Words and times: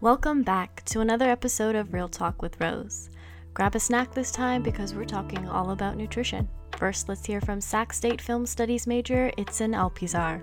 Welcome 0.00 0.44
back 0.44 0.84
to 0.84 1.00
another 1.00 1.28
episode 1.28 1.74
of 1.74 1.92
Real 1.92 2.08
Talk 2.08 2.40
with 2.40 2.60
Rose. 2.60 3.10
Grab 3.52 3.74
a 3.74 3.80
snack 3.80 4.14
this 4.14 4.30
time 4.30 4.62
because 4.62 4.94
we're 4.94 5.04
talking 5.04 5.48
all 5.48 5.72
about 5.72 5.96
nutrition. 5.96 6.48
First, 6.76 7.08
let's 7.08 7.26
hear 7.26 7.40
from 7.40 7.60
Sac 7.60 7.92
State 7.92 8.20
Film 8.20 8.46
Studies 8.46 8.86
major 8.86 9.32
Itzin 9.36 9.74
Alpizar. 9.74 10.40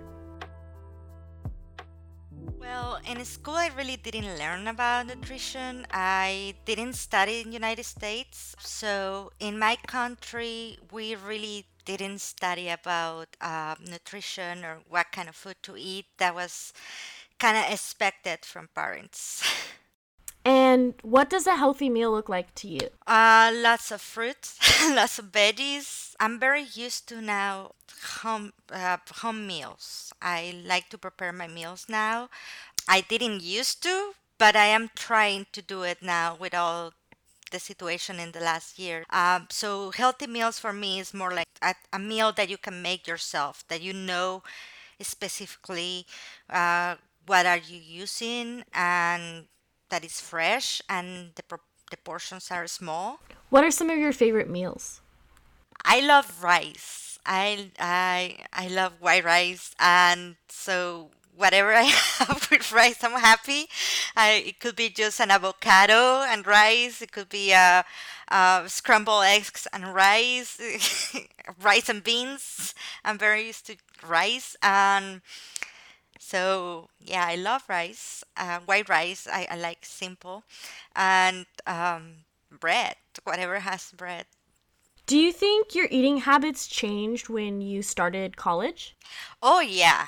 Well, 2.60 3.00
in 3.10 3.24
school, 3.24 3.54
I 3.54 3.72
really 3.78 3.96
didn't 3.96 4.38
learn 4.38 4.68
about 4.68 5.08
nutrition. 5.08 5.88
I 5.90 6.56
didn't 6.66 6.96
study 6.96 7.40
in 7.40 7.54
United 7.54 7.86
States, 7.86 8.58
so 8.60 9.32
in 9.40 9.58
my 9.58 9.78
country, 9.88 10.80
we 10.92 11.16
really 11.16 11.66
didn't 11.86 12.20
study 12.20 12.68
about 12.68 13.38
uh, 13.40 13.76
nutrition 13.90 14.66
or 14.66 14.80
what 14.90 15.14
kind 15.14 15.30
of 15.30 15.36
food 15.36 15.56
to 15.64 15.78
eat. 15.78 16.08
That 16.18 16.36
was 16.36 16.74
kind 17.46 17.58
of 17.64 17.72
expected 17.72 18.40
from 18.44 18.70
parents. 18.74 19.44
And 20.44 20.96
what 21.04 21.30
does 21.30 21.46
a 21.46 21.56
healthy 21.56 21.90
meal 21.90 22.12
look 22.12 22.28
like 22.28 22.56
to 22.62 22.68
you? 22.68 22.88
Uh, 23.06 23.52
lots 23.54 23.92
of 23.92 24.02
fruits, 24.02 24.58
lots 24.96 25.20
of 25.20 25.32
veggies. 25.32 26.16
I'm 26.20 26.40
very 26.40 26.66
used 26.74 27.08
to 27.10 27.22
now 27.22 27.74
home 28.22 28.54
uh, 28.72 28.98
home 29.22 29.46
meals. 29.46 30.12
I 30.22 30.40
like 30.66 30.90
to 30.90 30.98
prepare 30.98 31.34
my 31.34 31.48
meals 31.48 31.86
now. 31.88 32.30
I 32.88 33.02
didn't 33.02 33.42
used 33.44 33.84
to, 33.84 34.14
but 34.40 34.56
I 34.56 34.66
am 34.78 34.90
trying 34.96 35.46
to 35.54 35.62
do 35.62 35.84
it 35.84 36.02
now 36.02 36.36
with 36.40 36.54
all 36.54 36.94
the 37.52 37.60
situation 37.60 38.20
in 38.20 38.32
the 38.32 38.40
last 38.40 38.80
year. 38.80 39.06
Um, 39.12 39.48
so 39.50 39.92
healthy 39.92 40.28
meals 40.28 40.58
for 40.58 40.74
me 40.74 41.00
is 41.00 41.14
more 41.14 41.34
like 41.34 41.50
a, 41.62 41.76
a, 41.94 42.00
meal 42.00 42.32
that 42.34 42.50
you 42.50 42.58
can 42.58 42.82
make 42.82 43.08
yourself, 43.08 43.64
that 43.68 43.82
you 43.82 43.94
know 43.94 44.42
specifically 45.02 46.06
uh, 46.50 46.96
what 47.26 47.46
are 47.46 47.58
you 47.58 47.80
using 47.80 48.64
and 48.74 49.46
that 49.90 50.04
is 50.04 50.20
fresh 50.20 50.82
and 50.90 51.32
the, 51.36 51.44
the 51.92 51.98
portions 51.98 52.50
are 52.52 52.68
small. 52.68 53.20
What 53.50 53.64
are 53.64 53.72
some 53.72 53.90
of 53.90 53.98
your 53.98 54.14
favorite 54.14 54.50
meals? 54.50 55.02
I 55.84 56.00
love 56.02 56.44
rice. 56.44 57.20
I 57.26 57.72
I 57.80 58.38
I 58.54 58.68
love 58.68 58.94
white 59.00 59.26
rice, 59.26 59.74
and 59.80 60.36
so 60.48 61.10
whatever 61.36 61.74
I 61.74 61.84
have 62.20 62.48
with 62.50 62.72
rice, 62.72 63.04
I'm 63.04 63.20
happy. 63.20 63.68
I, 64.16 64.44
it 64.46 64.60
could 64.60 64.76
be 64.76 64.90
just 64.90 65.20
an 65.20 65.32
avocado 65.32 66.24
and 66.24 66.46
rice. 66.46 67.02
It 67.02 67.12
could 67.12 67.30
be 67.30 67.52
a, 67.52 67.84
a 68.30 68.64
scrambled 68.68 69.24
eggs 69.24 69.68
and 69.74 69.94
rice, 69.94 70.60
rice 71.62 71.90
and 71.90 72.04
beans. 72.04 72.74
I'm 73.04 73.18
very 73.18 73.48
used 73.48 73.68
to 73.68 73.76
rice, 74.08 74.56
and 74.62 75.22
so 76.20 76.90
yeah, 77.00 77.26
I 77.28 77.36
love 77.36 77.64
rice. 77.70 78.24
Uh, 78.38 78.60
white 78.66 78.90
rice, 78.90 79.28
I, 79.32 79.48
I 79.50 79.58
like 79.58 79.86
simple, 79.86 80.44
and 80.96 81.46
um, 81.68 82.26
bread. 82.60 82.96
Whatever 83.24 83.60
has 83.60 83.92
bread. 83.92 84.26
Do 85.06 85.18
you 85.18 85.32
think 85.32 85.76
your 85.76 85.88
eating 85.92 86.18
habits 86.18 86.68
changed 86.68 87.30
when 87.30 87.62
you 87.62 87.82
started 87.84 88.38
college? 88.38 88.96
Oh 89.42 89.60
yeah, 89.60 90.08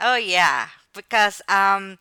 oh 0.00 0.16
yeah. 0.16 0.68
Because 0.94 1.40
um, 1.48 1.98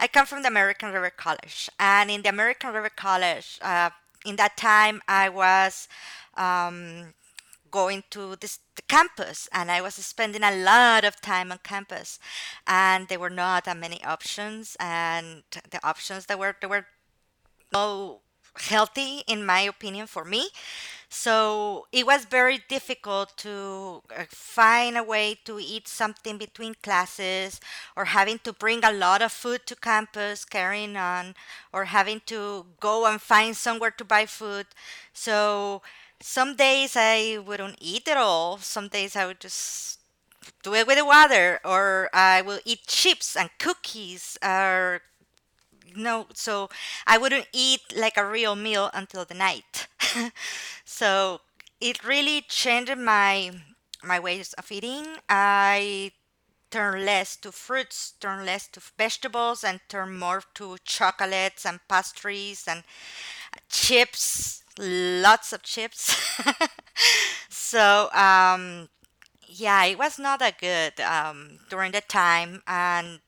I 0.00 0.08
come 0.08 0.26
from 0.26 0.42
the 0.42 0.48
American 0.48 0.92
River 0.92 1.10
College, 1.10 1.68
and 1.78 2.10
in 2.10 2.22
the 2.22 2.28
American 2.30 2.72
River 2.72 2.88
College, 2.90 3.58
uh, 3.62 3.90
in 4.24 4.36
that 4.36 4.56
time 4.56 5.02
I 5.06 5.28
was 5.28 5.88
um, 6.36 7.14
going 7.70 8.04
to 8.10 8.36
this 8.36 8.58
the 8.76 8.82
campus 8.82 9.48
and 9.52 9.70
I 9.70 9.80
was 9.80 9.94
spending 9.94 10.42
a 10.42 10.54
lot 10.56 11.04
of 11.04 11.20
time 11.20 11.52
on 11.52 11.58
campus. 11.62 12.18
And 12.66 13.08
there 13.08 13.18
were 13.18 13.30
not 13.30 13.64
that 13.64 13.76
many 13.76 14.02
options 14.04 14.76
and 14.80 15.42
the 15.70 15.80
options 15.84 16.26
that 16.26 16.38
were 16.38 16.56
there 16.60 16.70
were 16.70 16.86
no 17.72 18.20
healthy 18.56 19.22
in 19.26 19.46
my 19.46 19.60
opinion 19.60 20.06
for 20.06 20.24
me. 20.24 20.48
So 21.08 21.86
it 21.90 22.06
was 22.06 22.24
very 22.24 22.60
difficult 22.68 23.36
to 23.38 24.02
uh, 24.16 24.24
find 24.28 24.96
a 24.96 25.02
way 25.02 25.38
to 25.44 25.58
eat 25.58 25.88
something 25.88 26.38
between 26.38 26.74
classes 26.82 27.60
or 27.96 28.06
having 28.06 28.38
to 28.44 28.52
bring 28.52 28.84
a 28.84 28.92
lot 28.92 29.20
of 29.20 29.32
food 29.32 29.66
to 29.66 29.74
campus 29.74 30.44
carrying 30.44 30.96
on 30.96 31.34
or 31.72 31.86
having 31.86 32.20
to 32.26 32.66
go 32.80 33.06
and 33.06 33.20
find 33.20 33.56
somewhere 33.56 33.90
to 33.90 34.04
buy 34.04 34.26
food. 34.26 34.66
So 35.12 35.82
some 36.20 36.56
days 36.56 36.94
I 36.96 37.38
wouldn't 37.38 37.76
eat 37.80 38.08
at 38.08 38.16
all. 38.16 38.58
Some 38.58 38.88
days 38.88 39.16
I 39.16 39.26
would 39.26 39.40
just 39.40 39.98
do 40.62 40.74
it 40.74 40.86
with 40.86 40.98
the 40.98 41.04
water, 41.04 41.60
or 41.64 42.10
I 42.14 42.42
will 42.42 42.60
eat 42.64 42.86
chips 42.86 43.36
and 43.36 43.50
cookies, 43.58 44.38
or 44.42 45.02
no. 45.96 46.26
So 46.34 46.70
I 47.06 47.18
wouldn't 47.18 47.48
eat 47.52 47.82
like 47.96 48.16
a 48.16 48.26
real 48.26 48.56
meal 48.56 48.90
until 48.94 49.24
the 49.24 49.34
night. 49.34 49.88
so 50.84 51.40
it 51.80 52.04
really 52.04 52.42
changed 52.42 52.96
my 52.98 53.52
my 54.02 54.20
ways 54.20 54.52
of 54.54 54.70
eating. 54.72 55.06
I 55.28 56.12
turn 56.70 57.06
less 57.06 57.36
to 57.36 57.52
fruits, 57.52 58.14
turn 58.20 58.46
less 58.46 58.68
to 58.68 58.80
vegetables, 58.98 59.64
and 59.64 59.80
turn 59.88 60.18
more 60.18 60.42
to 60.54 60.76
chocolates 60.84 61.66
and 61.66 61.80
pastries 61.88 62.66
and 62.68 62.84
chips 63.70 64.62
lots 64.78 65.52
of 65.52 65.62
chips. 65.62 66.16
so 67.48 68.10
um, 68.12 68.88
yeah, 69.48 69.84
it 69.84 69.98
was 69.98 70.18
not 70.18 70.40
that 70.40 70.58
good 70.60 71.00
um, 71.00 71.58
during 71.70 71.92
the 71.92 72.00
time, 72.02 72.62
and 72.66 73.20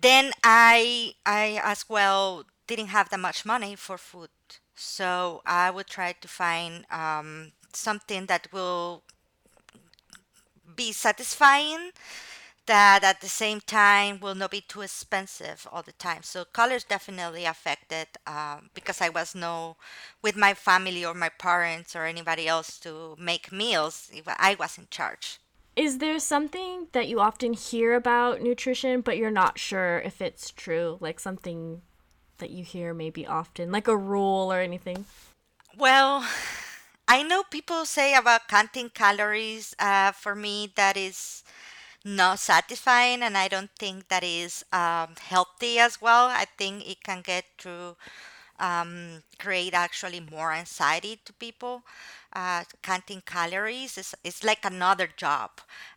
then 0.00 0.32
I 0.44 1.14
I 1.24 1.60
as 1.62 1.88
well 1.88 2.44
didn't 2.66 2.88
have 2.88 3.08
that 3.10 3.20
much 3.20 3.44
money 3.44 3.76
for 3.76 3.98
food, 3.98 4.30
so 4.74 5.42
I 5.46 5.70
would 5.70 5.86
try 5.86 6.12
to 6.12 6.28
find 6.28 6.84
um, 6.90 7.52
something 7.72 8.26
that 8.26 8.48
will 8.52 9.04
be 10.74 10.92
satisfying 10.92 11.90
that 12.66 13.04
at 13.04 13.20
the 13.20 13.28
same 13.28 13.60
time 13.60 14.20
will 14.20 14.34
not 14.34 14.50
be 14.50 14.60
too 14.60 14.82
expensive 14.82 15.66
all 15.70 15.82
the 15.82 15.92
time. 15.92 16.22
So 16.22 16.44
colors 16.44 16.84
definitely 16.84 17.44
affected 17.44 18.08
um, 18.26 18.70
because 18.74 19.00
I 19.00 19.08
was 19.08 19.34
no 19.34 19.76
with 20.22 20.36
my 20.36 20.54
family 20.54 21.04
or 21.04 21.14
my 21.14 21.28
parents 21.28 21.94
or 21.96 22.04
anybody 22.04 22.48
else 22.48 22.78
to 22.80 23.16
make 23.18 23.52
meals. 23.52 24.10
I 24.26 24.56
was 24.58 24.78
in 24.78 24.88
charge. 24.90 25.38
Is 25.76 25.98
there 25.98 26.18
something 26.18 26.88
that 26.92 27.06
you 27.06 27.20
often 27.20 27.52
hear 27.52 27.94
about 27.94 28.40
nutrition, 28.40 29.02
but 29.02 29.18
you're 29.18 29.30
not 29.30 29.58
sure 29.58 29.98
if 29.98 30.22
it's 30.22 30.50
true? 30.50 30.96
Like 31.00 31.20
something 31.20 31.82
that 32.38 32.50
you 32.50 32.64
hear 32.64 32.94
maybe 32.94 33.26
often, 33.26 33.70
like 33.70 33.88
a 33.88 33.96
rule 33.96 34.52
or 34.52 34.60
anything? 34.60 35.04
Well, 35.76 36.26
I 37.08 37.22
know 37.22 37.44
people 37.44 37.84
say 37.84 38.14
about 38.14 38.48
counting 38.48 38.90
calories. 38.90 39.74
Uh, 39.78 40.12
for 40.12 40.34
me, 40.34 40.72
that 40.76 40.96
is 40.96 41.44
not 42.06 42.38
satisfying 42.38 43.22
and 43.22 43.36
i 43.36 43.48
don't 43.48 43.70
think 43.78 44.08
that 44.08 44.24
is 44.24 44.64
um, 44.72 45.08
healthy 45.20 45.78
as 45.78 46.00
well. 46.00 46.26
I 46.28 46.46
think 46.58 46.88
it 46.88 47.02
can 47.02 47.22
get 47.22 47.44
to 47.58 47.96
um, 48.58 49.22
create 49.38 49.74
actually 49.74 50.20
more 50.20 50.52
anxiety 50.52 51.20
to 51.24 51.32
people. 51.34 51.82
Uh, 52.32 52.64
counting 52.82 53.22
calories 53.24 53.96
is, 53.98 54.14
is 54.24 54.44
like 54.44 54.64
another 54.64 55.08
job 55.16 55.50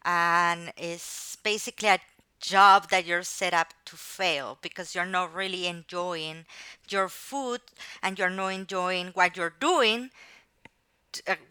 and 0.06 0.72
it's 0.78 1.36
basically 1.44 1.90
a 1.90 2.00
job 2.40 2.90
that 2.90 3.06
you're 3.06 3.24
set 3.24 3.54
up 3.54 3.74
to 3.86 3.98
fail 3.98 4.58
because 4.62 4.96
you're 4.96 5.06
not 5.06 5.34
really 5.34 5.68
enjoying 5.68 6.46
your 6.90 7.10
food 7.10 7.60
and 8.02 8.18
you're 8.18 8.30
not 8.30 8.48
enjoying 8.50 9.08
what 9.10 9.36
you're 9.36 9.54
doing 9.60 10.10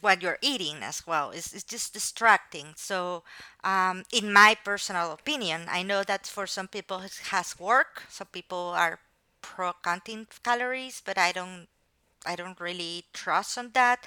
what 0.00 0.22
you're 0.22 0.38
eating 0.42 0.78
as 0.82 1.06
well. 1.06 1.30
It's, 1.30 1.52
it's 1.52 1.64
just 1.64 1.92
distracting. 1.92 2.74
So, 2.76 3.22
um, 3.64 4.04
in 4.12 4.32
my 4.32 4.56
personal 4.64 5.12
opinion, 5.12 5.62
I 5.68 5.82
know 5.82 6.04
that 6.04 6.26
for 6.26 6.46
some 6.46 6.68
people 6.68 6.98
it 7.00 7.20
has 7.30 7.58
work. 7.58 8.04
Some 8.08 8.28
people 8.28 8.72
are 8.76 9.00
pro 9.42 9.72
counting 9.82 10.26
calories, 10.42 11.02
but 11.04 11.18
I 11.18 11.32
don't. 11.32 11.68
I 12.26 12.36
don't 12.36 12.60
really 12.60 13.04
trust 13.14 13.58
on 13.58 13.70
that. 13.74 14.04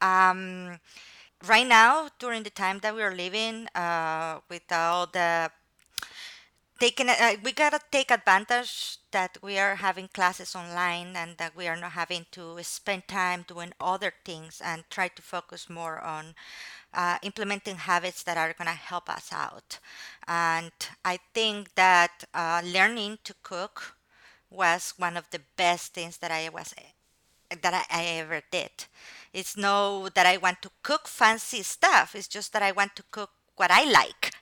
Um, 0.00 0.80
right 1.46 1.66
now, 1.66 2.08
during 2.18 2.42
the 2.44 2.50
time 2.50 2.80
that 2.80 2.94
we 2.94 3.02
are 3.02 3.14
living, 3.14 3.68
uh, 3.74 4.40
with 4.48 4.70
all 4.72 5.06
the 5.06 5.50
taking 6.78 7.08
uh, 7.08 7.34
we 7.44 7.52
gotta 7.52 7.80
take 7.90 8.10
advantage 8.10 8.98
that 9.12 9.38
we 9.42 9.58
are 9.58 9.76
having 9.76 10.08
classes 10.08 10.54
online 10.54 11.16
and 11.16 11.36
that 11.38 11.56
we 11.56 11.66
are 11.68 11.76
not 11.76 11.92
having 11.92 12.26
to 12.32 12.58
spend 12.62 13.08
time 13.08 13.44
doing 13.46 13.72
other 13.80 14.12
things 14.24 14.60
and 14.64 14.84
try 14.90 15.08
to 15.08 15.22
focus 15.22 15.68
more 15.70 16.00
on 16.00 16.34
uh, 16.94 17.18
implementing 17.22 17.76
habits 17.76 18.22
that 18.24 18.36
are 18.36 18.52
going 18.52 18.66
to 18.68 18.74
help 18.74 19.08
us 19.08 19.30
out. 19.32 19.78
And 20.26 20.72
i 21.04 21.18
think 21.34 21.74
that 21.74 22.24
uh, 22.34 22.62
learning 22.64 23.18
to 23.24 23.34
cook 23.42 23.96
was 24.50 24.94
one 24.98 25.16
of 25.16 25.30
the 25.30 25.40
best 25.56 25.94
things 25.94 26.18
that 26.18 26.30
i 26.32 26.48
was 26.48 26.74
that 27.62 27.74
I, 27.74 28.00
I 28.00 28.04
ever 28.20 28.42
did. 28.50 28.70
It's 29.32 29.56
no 29.56 30.08
that 30.14 30.26
i 30.26 30.36
want 30.36 30.62
to 30.62 30.70
cook 30.82 31.08
fancy 31.08 31.62
stuff. 31.62 32.14
It's 32.14 32.28
just 32.28 32.52
that 32.52 32.62
i 32.62 32.72
want 32.72 32.96
to 32.96 33.04
cook 33.10 33.30
what 33.60 33.70
I 33.70 33.84
like 33.84 34.32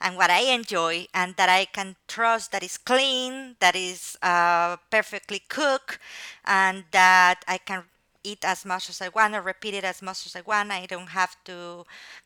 and 0.00 0.16
what 0.16 0.30
I 0.30 0.42
enjoy, 0.54 1.06
and 1.12 1.36
that 1.36 1.50
I 1.50 1.66
can 1.66 1.96
trust 2.08 2.52
that 2.52 2.62
is 2.62 2.78
clean, 2.78 3.56
that 3.60 3.76
is 3.76 4.16
uh, 4.22 4.76
perfectly 4.90 5.40
cooked, 5.48 5.98
and 6.44 6.84
that 6.92 7.44
I 7.46 7.58
can 7.58 7.84
eat 8.24 8.44
as 8.44 8.64
much 8.64 8.88
as 8.88 9.02
I 9.02 9.08
want 9.08 9.34
or 9.34 9.42
repeat 9.42 9.74
it 9.74 9.84
as 9.84 10.00
much 10.00 10.24
as 10.24 10.36
I 10.36 10.42
want. 10.42 10.70
I 10.70 10.86
don't 10.86 11.10
have 11.10 11.36
to 11.44 11.84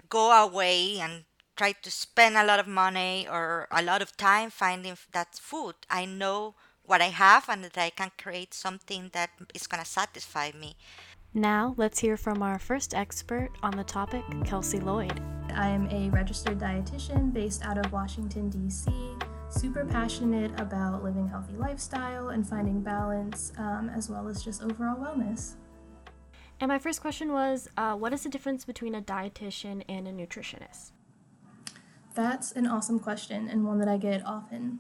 go 0.08 0.30
away 0.30 1.00
and 1.00 1.24
try 1.56 1.72
to 1.72 1.90
spend 1.90 2.36
a 2.36 2.44
lot 2.44 2.60
of 2.60 2.66
money 2.66 3.26
or 3.30 3.66
a 3.70 3.82
lot 3.82 4.02
of 4.02 4.16
time 4.16 4.50
finding 4.50 4.96
that 5.12 5.34
food. 5.34 5.74
I 5.90 6.04
know 6.04 6.54
what 6.84 7.00
I 7.00 7.10
have 7.10 7.48
and 7.48 7.64
that 7.64 7.78
I 7.78 7.90
can 7.90 8.10
create 8.18 8.52
something 8.52 9.10
that 9.14 9.30
is 9.54 9.66
going 9.66 9.82
to 9.82 9.88
satisfy 9.88 10.50
me. 10.52 10.76
Now, 11.36 11.74
let's 11.76 11.98
hear 11.98 12.16
from 12.16 12.44
our 12.44 12.60
first 12.60 12.94
expert 12.94 13.50
on 13.60 13.72
the 13.76 13.82
topic, 13.82 14.22
Kelsey 14.44 14.78
Lloyd. 14.78 15.20
I'm 15.52 15.88
a 15.90 16.08
registered 16.10 16.60
dietitian 16.60 17.32
based 17.32 17.64
out 17.64 17.76
of 17.76 17.90
Washington, 17.90 18.48
D.C. 18.50 18.92
Super 19.48 19.84
passionate 19.84 20.52
about 20.60 21.02
living 21.02 21.26
healthy 21.26 21.54
lifestyle 21.54 22.28
and 22.28 22.48
finding 22.48 22.82
balance, 22.82 23.52
um, 23.58 23.90
as 23.96 24.08
well 24.08 24.28
as 24.28 24.44
just 24.44 24.62
overall 24.62 24.96
wellness. 24.96 25.54
And 26.60 26.68
my 26.68 26.78
first 26.78 27.00
question 27.00 27.32
was 27.32 27.68
uh, 27.76 27.96
what 27.96 28.12
is 28.12 28.22
the 28.22 28.28
difference 28.28 28.64
between 28.64 28.94
a 28.94 29.02
dietitian 29.02 29.82
and 29.88 30.06
a 30.06 30.12
nutritionist? 30.12 30.92
That's 32.14 32.52
an 32.52 32.68
awesome 32.68 33.00
question 33.00 33.48
and 33.48 33.64
one 33.64 33.80
that 33.80 33.88
I 33.88 33.96
get 33.96 34.24
often. 34.24 34.78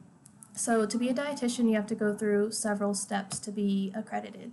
So, 0.56 0.86
to 0.86 0.98
be 0.98 1.08
a 1.08 1.14
dietitian, 1.14 1.68
you 1.68 1.74
have 1.74 1.88
to 1.88 1.96
go 1.96 2.14
through 2.14 2.52
several 2.52 2.94
steps 2.94 3.40
to 3.40 3.50
be 3.50 3.92
accredited. 3.92 4.52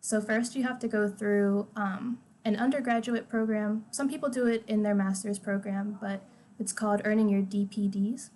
So, 0.00 0.20
first, 0.20 0.56
you 0.56 0.62
have 0.62 0.78
to 0.80 0.88
go 0.88 1.08
through 1.08 1.68
um, 1.76 2.18
an 2.44 2.56
undergraduate 2.56 3.28
program. 3.28 3.84
Some 3.90 4.08
people 4.08 4.28
do 4.28 4.46
it 4.46 4.64
in 4.66 4.82
their 4.82 4.94
master's 4.94 5.38
program, 5.38 5.98
but 6.00 6.22
it's 6.58 6.72
called 6.72 7.02
earning 7.04 7.28
your 7.28 7.42
DPDs. 7.42 8.30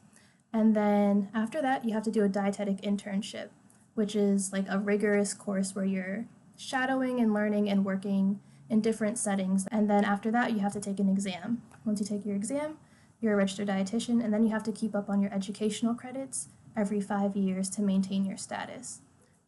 And 0.52 0.76
then 0.76 1.30
after 1.34 1.60
that, 1.62 1.84
you 1.84 1.94
have 1.94 2.04
to 2.04 2.10
do 2.10 2.22
a 2.22 2.28
dietetic 2.28 2.80
internship, 2.82 3.48
which 3.94 4.14
is 4.14 4.52
like 4.52 4.66
a 4.68 4.78
rigorous 4.78 5.34
course 5.34 5.74
where 5.74 5.84
you're 5.84 6.26
shadowing 6.56 7.18
and 7.18 7.34
learning 7.34 7.68
and 7.68 7.84
working 7.84 8.40
in 8.70 8.80
different 8.80 9.18
settings. 9.18 9.66
And 9.70 9.90
then 9.90 10.04
after 10.04 10.30
that, 10.30 10.52
you 10.52 10.60
have 10.60 10.72
to 10.74 10.80
take 10.80 11.00
an 11.00 11.08
exam. 11.08 11.62
Once 11.84 12.00
you 12.00 12.06
take 12.06 12.24
your 12.24 12.36
exam, 12.36 12.78
you're 13.20 13.34
a 13.34 13.36
registered 13.36 13.68
dietitian, 13.68 14.22
and 14.22 14.32
then 14.32 14.44
you 14.44 14.50
have 14.50 14.62
to 14.64 14.72
keep 14.72 14.94
up 14.94 15.08
on 15.08 15.20
your 15.20 15.32
educational 15.32 15.94
credits 15.94 16.48
every 16.76 17.00
five 17.00 17.36
years 17.36 17.68
to 17.70 17.82
maintain 17.82 18.24
your 18.24 18.36
status. 18.36 19.00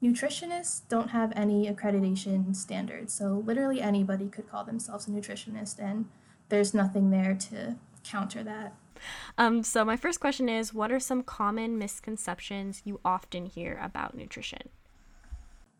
Nutritionists 0.06 0.82
don't 0.88 1.08
have 1.08 1.32
any 1.34 1.68
accreditation 1.68 2.54
standards, 2.54 3.12
so 3.12 3.42
literally 3.44 3.80
anybody 3.80 4.28
could 4.28 4.48
call 4.48 4.62
themselves 4.62 5.08
a 5.08 5.10
nutritionist, 5.10 5.80
and 5.80 6.04
there's 6.48 6.72
nothing 6.72 7.10
there 7.10 7.34
to 7.34 7.74
counter 8.04 8.44
that. 8.44 8.72
Um, 9.36 9.64
so, 9.64 9.84
my 9.84 9.96
first 9.96 10.20
question 10.20 10.48
is 10.48 10.72
What 10.72 10.92
are 10.92 11.00
some 11.00 11.24
common 11.24 11.76
misconceptions 11.76 12.82
you 12.84 13.00
often 13.04 13.46
hear 13.46 13.80
about 13.82 14.16
nutrition? 14.16 14.68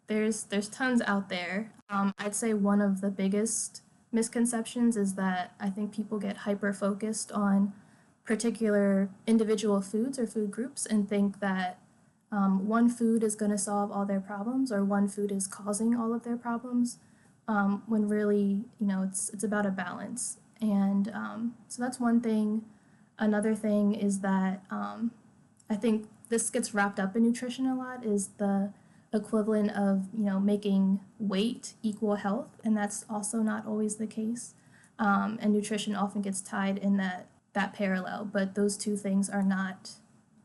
There's, 0.08 0.42
there's 0.44 0.68
tons 0.68 1.02
out 1.06 1.28
there. 1.28 1.72
Um, 1.88 2.12
I'd 2.18 2.34
say 2.34 2.52
one 2.52 2.80
of 2.80 3.00
the 3.00 3.10
biggest 3.10 3.82
misconceptions 4.10 4.96
is 4.96 5.14
that 5.14 5.54
I 5.60 5.70
think 5.70 5.94
people 5.94 6.18
get 6.18 6.38
hyper 6.38 6.72
focused 6.72 7.30
on 7.30 7.72
particular 8.24 9.08
individual 9.28 9.80
foods 9.80 10.18
or 10.18 10.26
food 10.26 10.50
groups 10.50 10.84
and 10.84 11.08
think 11.08 11.38
that 11.38 11.78
um, 12.36 12.68
one 12.68 12.90
food 12.90 13.22
is 13.22 13.34
going 13.34 13.50
to 13.50 13.56
solve 13.56 13.90
all 13.90 14.04
their 14.04 14.20
problems 14.20 14.70
or 14.70 14.84
one 14.84 15.08
food 15.08 15.32
is 15.32 15.46
causing 15.46 15.96
all 15.96 16.12
of 16.12 16.22
their 16.22 16.36
problems 16.36 16.98
um, 17.48 17.82
when 17.86 18.08
really 18.08 18.64
you 18.78 18.86
know 18.86 19.02
it's 19.02 19.30
it's 19.30 19.42
about 19.42 19.64
a 19.64 19.70
balance. 19.70 20.36
And 20.60 21.10
um, 21.14 21.54
so 21.68 21.82
that's 21.82 21.98
one 21.98 22.20
thing. 22.20 22.62
Another 23.18 23.54
thing 23.54 23.94
is 23.94 24.20
that 24.20 24.62
um, 24.70 25.12
i 25.70 25.74
think 25.74 26.06
this 26.28 26.50
gets 26.50 26.74
wrapped 26.74 27.00
up 27.00 27.16
in 27.16 27.22
nutrition 27.22 27.66
a 27.66 27.74
lot 27.74 28.04
is 28.04 28.28
the 28.36 28.70
equivalent 29.14 29.70
of 29.70 30.06
you 30.12 30.24
know 30.24 30.38
making 30.38 31.00
weight 31.18 31.72
equal 31.82 32.16
health 32.16 32.50
and 32.62 32.76
that's 32.76 33.06
also 33.08 33.38
not 33.38 33.66
always 33.66 33.96
the 33.96 34.06
case. 34.06 34.52
Um, 34.98 35.38
and 35.40 35.54
nutrition 35.54 35.94
often 35.94 36.20
gets 36.20 36.42
tied 36.42 36.76
in 36.76 36.98
that 36.98 37.28
that 37.54 37.72
parallel, 37.72 38.28
but 38.30 38.54
those 38.54 38.76
two 38.76 38.98
things 38.98 39.30
are 39.30 39.42
not 39.42 39.92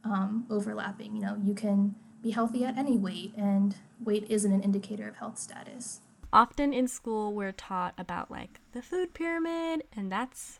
um, 0.03 0.45
overlapping. 0.49 1.15
You 1.15 1.21
know, 1.21 1.37
you 1.43 1.53
can 1.53 1.95
be 2.21 2.31
healthy 2.31 2.63
at 2.63 2.77
any 2.77 2.97
weight, 2.97 3.33
and 3.35 3.75
weight 4.03 4.25
isn't 4.29 4.51
an 4.51 4.61
indicator 4.61 5.07
of 5.07 5.15
health 5.15 5.37
status. 5.37 6.01
Often 6.33 6.73
in 6.73 6.87
school, 6.87 7.33
we're 7.33 7.51
taught 7.51 7.93
about 7.97 8.31
like 8.31 8.59
the 8.73 8.81
food 8.81 9.13
pyramid, 9.13 9.83
and 9.95 10.11
that's 10.11 10.59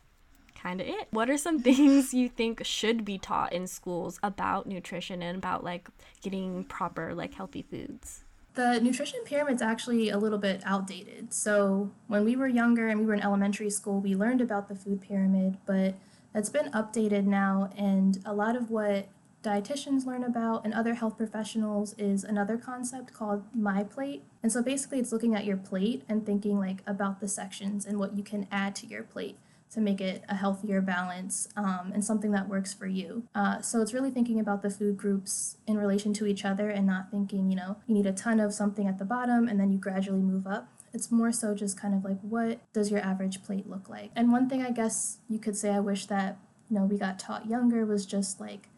kind 0.54 0.80
of 0.80 0.86
it. 0.86 1.08
What 1.10 1.30
are 1.30 1.38
some 1.38 1.58
things 1.62 2.12
you 2.12 2.28
think 2.28 2.64
should 2.64 3.04
be 3.04 3.18
taught 3.18 3.52
in 3.52 3.66
schools 3.66 4.18
about 4.22 4.66
nutrition 4.66 5.22
and 5.22 5.36
about 5.36 5.64
like 5.64 5.88
getting 6.20 6.64
proper, 6.64 7.14
like 7.14 7.34
healthy 7.34 7.62
foods? 7.62 8.24
The 8.54 8.80
nutrition 8.80 9.20
pyramid's 9.24 9.62
actually 9.62 10.10
a 10.10 10.18
little 10.18 10.38
bit 10.38 10.60
outdated. 10.66 11.32
So, 11.32 11.90
when 12.06 12.24
we 12.26 12.36
were 12.36 12.46
younger 12.46 12.88
and 12.88 13.00
we 13.00 13.06
were 13.06 13.14
in 13.14 13.22
elementary 13.22 13.70
school, 13.70 13.98
we 13.98 14.14
learned 14.14 14.42
about 14.42 14.68
the 14.68 14.74
food 14.74 15.00
pyramid, 15.00 15.56
but 15.64 15.94
that's 16.34 16.50
been 16.50 16.70
updated 16.72 17.24
now, 17.24 17.70
and 17.78 18.18
a 18.26 18.34
lot 18.34 18.56
of 18.56 18.70
what 18.70 19.08
dietitians 19.42 20.06
learn 20.06 20.24
about 20.24 20.64
and 20.64 20.72
other 20.72 20.94
health 20.94 21.16
professionals 21.16 21.94
is 21.98 22.24
another 22.24 22.56
concept 22.56 23.12
called 23.12 23.42
my 23.54 23.82
plate. 23.82 24.22
And 24.42 24.52
so 24.52 24.62
basically 24.62 24.98
it's 24.98 25.12
looking 25.12 25.34
at 25.34 25.44
your 25.44 25.56
plate 25.56 26.04
and 26.08 26.24
thinking 26.24 26.58
like 26.58 26.82
about 26.86 27.20
the 27.20 27.28
sections 27.28 27.84
and 27.84 27.98
what 27.98 28.16
you 28.16 28.22
can 28.22 28.46
add 28.50 28.74
to 28.76 28.86
your 28.86 29.02
plate 29.02 29.36
to 29.72 29.80
make 29.80 30.00
it 30.00 30.22
a 30.28 30.34
healthier 30.34 30.82
balance 30.82 31.48
um, 31.56 31.92
and 31.94 32.04
something 32.04 32.30
that 32.30 32.48
works 32.48 32.74
for 32.74 32.86
you. 32.86 33.24
Uh, 33.34 33.60
so 33.60 33.80
it's 33.80 33.94
really 33.94 34.10
thinking 34.10 34.38
about 34.38 34.62
the 34.62 34.68
food 34.68 34.98
groups 34.98 35.56
in 35.66 35.78
relation 35.78 36.12
to 36.12 36.26
each 36.26 36.44
other 36.44 36.68
and 36.68 36.86
not 36.86 37.10
thinking, 37.10 37.50
you 37.50 37.56
know, 37.56 37.76
you 37.86 37.94
need 37.94 38.06
a 38.06 38.12
ton 38.12 38.38
of 38.38 38.52
something 38.52 38.86
at 38.86 38.98
the 38.98 39.04
bottom 39.04 39.48
and 39.48 39.58
then 39.58 39.72
you 39.72 39.78
gradually 39.78 40.20
move 40.20 40.46
up. 40.46 40.68
It's 40.92 41.10
more 41.10 41.32
so 41.32 41.54
just 41.54 41.80
kind 41.80 41.94
of 41.94 42.04
like 42.04 42.20
what 42.20 42.60
does 42.74 42.90
your 42.90 43.00
average 43.00 43.42
plate 43.42 43.68
look 43.68 43.88
like? 43.88 44.10
And 44.14 44.30
one 44.30 44.48
thing 44.48 44.62
I 44.62 44.70
guess 44.70 45.18
you 45.28 45.38
could 45.38 45.56
say 45.56 45.70
I 45.70 45.80
wish 45.80 46.04
that, 46.06 46.36
you 46.68 46.78
know, 46.78 46.84
we 46.84 46.98
got 46.98 47.18
taught 47.18 47.48
younger 47.48 47.86
was 47.86 48.04
just 48.04 48.40
like 48.40 48.68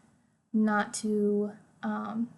not 0.55 0.93
to 0.95 1.51
um, 1.83 2.29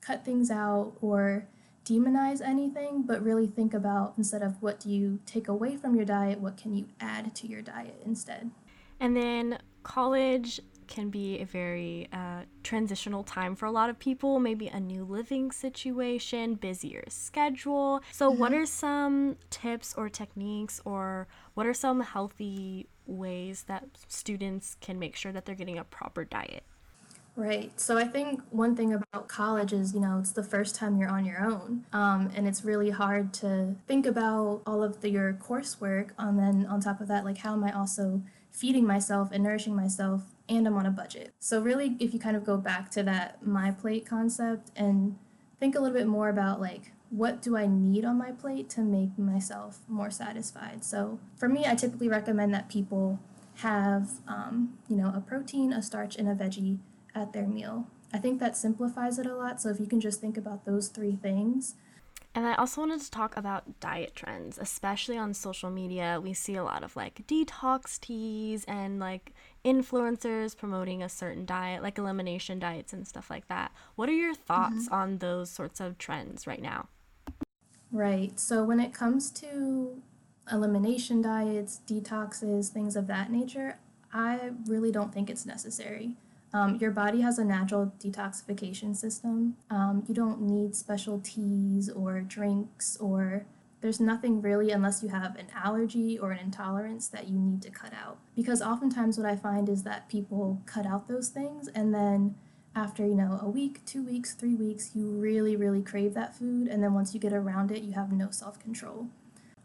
cut 0.00 0.24
things 0.24 0.50
out 0.50 0.92
or 1.00 1.46
demonize 1.84 2.40
anything, 2.40 3.02
but 3.02 3.22
really 3.22 3.46
think 3.46 3.74
about 3.74 4.14
instead 4.16 4.42
of 4.42 4.62
what 4.62 4.80
do 4.80 4.88
you 4.88 5.18
take 5.26 5.48
away 5.48 5.76
from 5.76 5.94
your 5.94 6.04
diet, 6.04 6.40
what 6.40 6.56
can 6.56 6.74
you 6.74 6.86
add 7.00 7.34
to 7.34 7.46
your 7.46 7.60
diet 7.60 8.00
instead. 8.06 8.50
And 9.00 9.14
then 9.16 9.58
college 9.82 10.60
can 10.86 11.10
be 11.10 11.40
a 11.40 11.44
very 11.44 12.08
uh, 12.12 12.42
transitional 12.62 13.24
time 13.24 13.56
for 13.56 13.66
a 13.66 13.70
lot 13.70 13.90
of 13.90 13.98
people, 13.98 14.38
maybe 14.38 14.68
a 14.68 14.80
new 14.80 15.04
living 15.04 15.50
situation, 15.50 16.54
busier 16.54 17.04
schedule. 17.08 18.02
So, 18.12 18.30
mm-hmm. 18.30 18.40
what 18.40 18.52
are 18.52 18.66
some 18.66 19.36
tips 19.50 19.94
or 19.96 20.08
techniques, 20.08 20.80
or 20.84 21.26
what 21.54 21.66
are 21.66 21.74
some 21.74 22.00
healthy 22.00 22.86
ways 23.06 23.64
that 23.66 23.84
students 24.08 24.76
can 24.80 24.98
make 24.98 25.16
sure 25.16 25.32
that 25.32 25.44
they're 25.44 25.54
getting 25.54 25.78
a 25.78 25.84
proper 25.84 26.24
diet? 26.24 26.64
Right. 27.36 27.72
So 27.80 27.98
I 27.98 28.04
think 28.04 28.42
one 28.50 28.76
thing 28.76 28.94
about 28.94 29.26
college 29.26 29.72
is, 29.72 29.92
you 29.92 30.00
know, 30.00 30.18
it's 30.20 30.30
the 30.30 30.44
first 30.44 30.76
time 30.76 30.96
you're 30.96 31.10
on 31.10 31.24
your 31.24 31.44
own. 31.44 31.84
Um, 31.92 32.30
and 32.36 32.46
it's 32.46 32.64
really 32.64 32.90
hard 32.90 33.32
to 33.34 33.74
think 33.88 34.06
about 34.06 34.62
all 34.66 34.84
of 34.84 35.00
the, 35.00 35.10
your 35.10 35.32
coursework. 35.32 36.10
And 36.16 36.38
then 36.38 36.64
on 36.66 36.80
top 36.80 37.00
of 37.00 37.08
that, 37.08 37.24
like, 37.24 37.38
how 37.38 37.54
am 37.54 37.64
I 37.64 37.72
also 37.72 38.22
feeding 38.54 38.86
myself 38.86 39.30
and 39.32 39.42
nourishing 39.42 39.74
myself 39.74 40.22
and 40.48 40.66
I'm 40.66 40.76
on 40.76 40.86
a 40.86 40.90
budget. 40.90 41.32
So, 41.40 41.60
really, 41.60 41.96
if 41.98 42.12
you 42.12 42.20
kind 42.20 42.36
of 42.36 42.44
go 42.44 42.56
back 42.56 42.90
to 42.92 43.02
that 43.04 43.44
my 43.44 43.70
plate 43.70 44.06
concept 44.06 44.70
and 44.76 45.16
think 45.58 45.74
a 45.74 45.80
little 45.80 45.96
bit 45.96 46.06
more 46.06 46.28
about 46.28 46.60
like, 46.60 46.92
what 47.10 47.42
do 47.42 47.56
I 47.56 47.66
need 47.66 48.04
on 48.04 48.18
my 48.18 48.32
plate 48.32 48.68
to 48.70 48.80
make 48.80 49.18
myself 49.18 49.80
more 49.88 50.10
satisfied? 50.10 50.84
So, 50.84 51.18
for 51.36 51.48
me, 51.48 51.64
I 51.66 51.74
typically 51.74 52.08
recommend 52.08 52.52
that 52.54 52.68
people 52.68 53.18
have, 53.56 54.10
um, 54.28 54.78
you 54.88 54.96
know, 54.96 55.12
a 55.14 55.20
protein, 55.20 55.72
a 55.72 55.82
starch, 55.82 56.16
and 56.16 56.28
a 56.28 56.34
veggie 56.34 56.78
at 57.14 57.32
their 57.32 57.46
meal. 57.46 57.86
I 58.12 58.18
think 58.18 58.40
that 58.40 58.56
simplifies 58.56 59.18
it 59.18 59.26
a 59.26 59.34
lot. 59.34 59.60
So, 59.60 59.70
if 59.70 59.80
you 59.80 59.86
can 59.86 60.00
just 60.00 60.20
think 60.20 60.36
about 60.36 60.64
those 60.64 60.88
three 60.88 61.16
things, 61.16 61.74
and 62.34 62.46
I 62.46 62.54
also 62.54 62.80
wanted 62.80 63.00
to 63.00 63.10
talk 63.10 63.36
about 63.36 63.78
diet 63.78 64.16
trends, 64.16 64.58
especially 64.58 65.16
on 65.16 65.34
social 65.34 65.70
media. 65.70 66.20
We 66.20 66.34
see 66.34 66.56
a 66.56 66.64
lot 66.64 66.82
of 66.82 66.96
like 66.96 67.24
detox 67.28 68.00
teas 68.00 68.64
and 68.64 68.98
like 68.98 69.32
influencers 69.64 70.56
promoting 70.56 71.00
a 71.00 71.08
certain 71.08 71.46
diet, 71.46 71.82
like 71.82 71.96
elimination 71.96 72.58
diets 72.58 72.92
and 72.92 73.06
stuff 73.06 73.30
like 73.30 73.46
that. 73.46 73.70
What 73.94 74.08
are 74.08 74.12
your 74.12 74.34
thoughts 74.34 74.86
mm-hmm. 74.86 74.94
on 74.94 75.18
those 75.18 75.48
sorts 75.48 75.78
of 75.78 75.96
trends 75.96 76.44
right 76.46 76.62
now? 76.62 76.88
Right. 77.92 78.38
So, 78.40 78.64
when 78.64 78.80
it 78.80 78.92
comes 78.92 79.30
to 79.30 80.02
elimination 80.50 81.22
diets, 81.22 81.80
detoxes, 81.86 82.68
things 82.68 82.96
of 82.96 83.06
that 83.06 83.30
nature, 83.30 83.78
I 84.12 84.50
really 84.66 84.90
don't 84.90 85.14
think 85.14 85.30
it's 85.30 85.46
necessary. 85.46 86.16
Um, 86.54 86.78
your 86.80 86.92
body 86.92 87.20
has 87.20 87.38
a 87.38 87.44
natural 87.44 87.92
detoxification 87.98 88.96
system. 88.96 89.56
Um, 89.70 90.04
you 90.08 90.14
don't 90.14 90.40
need 90.40 90.76
special 90.76 91.20
teas 91.20 91.90
or 91.90 92.20
drinks 92.20 92.96
or 92.98 93.44
there's 93.80 94.00
nothing 94.00 94.40
really, 94.40 94.70
unless 94.70 95.02
you 95.02 95.10
have 95.10 95.36
an 95.36 95.48
allergy 95.54 96.18
or 96.18 96.30
an 96.30 96.38
intolerance, 96.38 97.06
that 97.08 97.28
you 97.28 97.38
need 97.38 97.60
to 97.62 97.70
cut 97.70 97.92
out. 97.92 98.16
Because 98.34 98.62
oftentimes, 98.62 99.18
what 99.18 99.26
I 99.26 99.36
find 99.36 99.68
is 99.68 99.82
that 99.82 100.08
people 100.08 100.62
cut 100.64 100.86
out 100.86 101.06
those 101.06 101.28
things 101.28 101.68
and 101.68 101.92
then 101.92 102.36
after 102.76 103.06
you 103.06 103.14
know 103.14 103.38
a 103.40 103.48
week 103.48 103.84
two 103.84 104.02
weeks 104.02 104.34
three 104.34 104.56
weeks 104.56 104.90
you 104.94 105.06
really 105.06 105.54
really 105.54 105.80
crave 105.80 106.12
that 106.14 106.34
food 106.34 106.66
and 106.66 106.82
then 106.82 106.92
once 106.92 107.14
you 107.14 107.20
get 107.20 107.32
around 107.32 107.70
it 107.70 107.82
you 107.82 107.92
have 107.92 108.10
no 108.10 108.30
self-control 108.30 109.06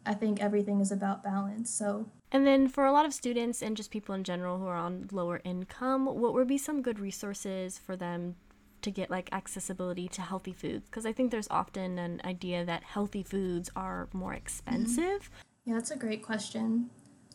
i 0.06 0.14
think 0.14 0.42
everything 0.42 0.80
is 0.80 0.92
about 0.92 1.24
balance 1.24 1.70
so. 1.70 2.10
And 2.32 2.46
then 2.46 2.68
for 2.68 2.86
a 2.86 2.92
lot 2.92 3.08
of 3.08 3.14
students 3.14 3.64
and 3.64 3.76
just 3.76 3.90
people 3.90 4.14
in 4.14 4.24
general 4.24 4.60
who 4.60 4.68
are 4.68 4.76
on 4.76 5.10
lower 5.12 5.42
income 5.44 6.06
what 6.06 6.34
would 6.34 6.48
be 6.48 6.60
some 6.60 6.84
good 6.84 7.00
resources 7.00 7.80
for 7.80 7.96
them 7.96 8.36
to 8.82 8.92
get 8.92 9.10
like 9.10 9.30
accessibility 9.34 10.08
to 10.10 10.22
healthy 10.22 10.54
foods? 10.54 10.86
Because 10.86 11.06
i 11.06 11.12
think 11.12 11.32
there's 11.32 11.48
often 11.50 11.98
an 11.98 12.22
idea 12.24 12.64
that 12.66 12.84
healthy 12.84 13.24
foods 13.24 13.70
are 13.76 14.08
more 14.14 14.34
expensive. 14.34 15.24
Mm-hmm. 15.24 15.70
yeah 15.72 15.74
that's 15.76 15.92
a 15.92 15.98
great 15.98 16.22
question. 16.24 16.90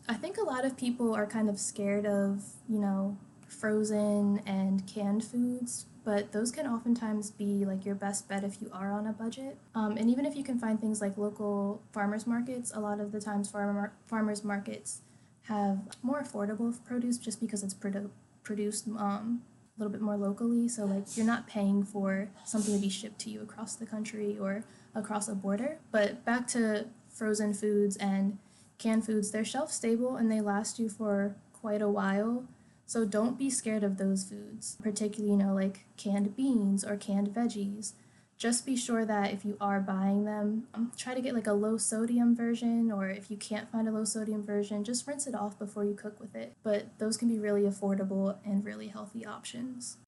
I 0.09 0.15
think 0.15 0.37
a 0.37 0.43
lot 0.45 0.65
of 0.65 0.77
people 0.77 1.15
are 1.15 1.27
kind 1.27 1.49
of 1.49 1.59
scared 1.59 2.07
of 2.07 2.45
you 2.69 2.79
know 2.79 3.17
frozen 3.49 4.43
and 4.47 4.87
canned 4.87 5.25
foods, 5.25 5.87
but 6.05 6.33
those 6.33 6.51
can 6.51 6.67
oftentimes 6.67 7.31
be 7.31 7.65
like 7.65 7.85
your 7.85 7.95
best 7.95 8.29
bet 8.29 8.45
if 8.45 8.61
you 8.61 8.71
are 8.73 8.93
on 8.93 9.07
a 9.07 9.13
budget. 9.13 9.57
Um, 9.75 9.97
and 9.97 10.11
even 10.11 10.27
if 10.27 10.37
you 10.37 10.45
can 10.45 10.59
find 10.59 10.79
things 10.79 11.01
like 11.01 11.17
local 11.17 11.83
farmers 11.93 12.27
markets, 12.27 12.73
a 12.75 12.81
lot 12.81 13.01
of 13.01 13.11
the 13.13 13.21
times 13.21 13.51
farmer 13.51 13.93
farmers 14.07 14.45
markets 14.45 15.01
have 15.45 15.79
more 16.03 16.23
affordable 16.23 16.75
produce 16.85 17.19
just 17.19 17.41
because 17.41 17.63
it's 17.63 17.75
produ- 17.75 18.11
produced 18.43 18.87
um, 18.89 19.43
a 19.77 19.81
little 19.81 19.93
bit 19.93 20.01
more 20.01 20.17
locally. 20.17 20.69
So 20.69 20.85
like 20.85 21.17
you're 21.17 21.27
not 21.27 21.47
paying 21.47 21.83
for 21.83 22.29
something 22.45 22.75
to 22.75 22.81
be 22.81 22.89
shipped 22.89 23.19
to 23.21 23.31
you 23.31 23.43
across 23.43 23.75
the 23.75 23.87
country 23.87 24.37
or 24.39 24.65
across 24.95 25.29
a 25.29 25.35
border. 25.35 25.79
But 25.91 26.25
back 26.25 26.47
to 26.49 26.87
frozen 27.09 27.55
foods 27.55 27.97
and 27.97 28.39
canned 28.79 29.07
foods, 29.07 29.31
they're 29.31 29.45
shelf 29.45 29.73
stable 29.73 30.17
and 30.17 30.31
they 30.31 30.41
last 30.41 30.79
you 30.79 30.89
for 30.89 31.37
quite 31.53 31.83
a 31.83 31.89
while. 31.89 32.45
So 32.87 33.05
don't 33.05 33.39
be 33.39 33.51
scared 33.51 33.83
of 33.83 33.97
those 33.97 34.25
foods, 34.25 34.77
particularly, 34.83 35.33
you 35.33 35.37
know, 35.37 35.55
like 35.55 35.87
canned 35.97 36.37
beans 36.37 36.85
or 36.85 36.97
canned 36.97 37.29
veggies. 37.29 37.93
Just 38.37 38.67
be 38.67 38.77
sure 38.77 39.05
that 39.05 39.33
if 39.33 39.45
you 39.45 39.57
are 39.61 39.81
buying 39.81 40.25
them, 40.25 40.67
um, 40.75 40.93
try 40.97 41.15
to 41.15 41.21
get 41.21 41.35
like 41.35 41.47
a 41.47 41.53
low 41.53 41.77
sodium 41.77 42.35
version, 42.37 42.91
or 42.91 43.09
if 43.09 43.31
you 43.31 43.37
can't 43.37 43.71
find 43.71 43.89
a 43.89 43.93
low 43.93 44.05
sodium 44.05 44.45
version, 44.45 44.85
just 44.85 45.07
rinse 45.07 45.27
it 45.27 45.35
off 45.35 45.59
before 45.59 45.85
you 45.85 45.95
cook 45.95 46.19
with 46.21 46.35
it. 46.35 46.55
But 46.63 46.99
those 46.99 47.17
can 47.17 47.29
be 47.29 47.39
really 47.39 47.63
affordable 47.63 48.37
and 48.45 48.65
really 48.65 48.89
healthy 48.89 49.25
options. 49.25 49.99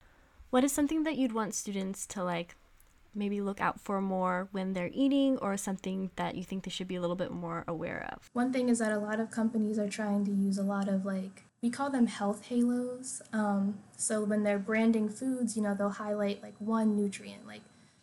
What 0.49 0.63
is 0.63 0.71
something 0.71 1.03
that 1.03 1.17
you'd 1.17 1.31
want 1.31 1.55
students 1.55 2.05
to 2.07 2.23
like 2.23 2.55
maybe 3.15 3.41
look 3.41 3.59
out 3.59 3.79
for 3.79 3.99
more 4.01 4.49
when 4.51 4.73
they're 4.73 4.91
eating 4.93 5.37
or 5.39 5.57
something 5.57 6.11
that 6.17 6.35
you 6.35 6.43
think 6.43 6.63
they 6.63 6.71
should 6.71 6.87
be 6.87 6.95
a 6.95 7.01
little 7.01 7.15
bit 7.15 7.31
more 7.31 7.63
aware 7.67 8.07
of? 8.13 8.29
One 8.33 8.53
thing 8.53 8.69
is 8.69 8.79
that 8.79 8.91
a 8.91 8.99
lot 8.99 9.19
of 9.19 9.31
companies 9.31 9.79
are 9.79 9.89
trying 9.89 10.25
to 10.25 10.31
use 10.31 10.57
a 10.57 10.63
lot 10.63 10.87
of 10.87 11.05
like 11.05 11.43
we 11.61 11.69
call 11.69 11.89
them 11.89 12.07
health 12.07 12.45
halos. 12.45 13.21
Um, 13.33 13.79
so 13.95 14.23
when 14.23 14.43
they're 14.43 14.59
branding 14.59 15.09
foods, 15.09 15.55
you 15.55 15.63
know, 15.63 15.73
they'll 15.73 15.89
highlight 15.89 16.43
like 16.43 16.55
one 16.59 16.95
nutrient. 16.95 17.47
Like 17.47 17.61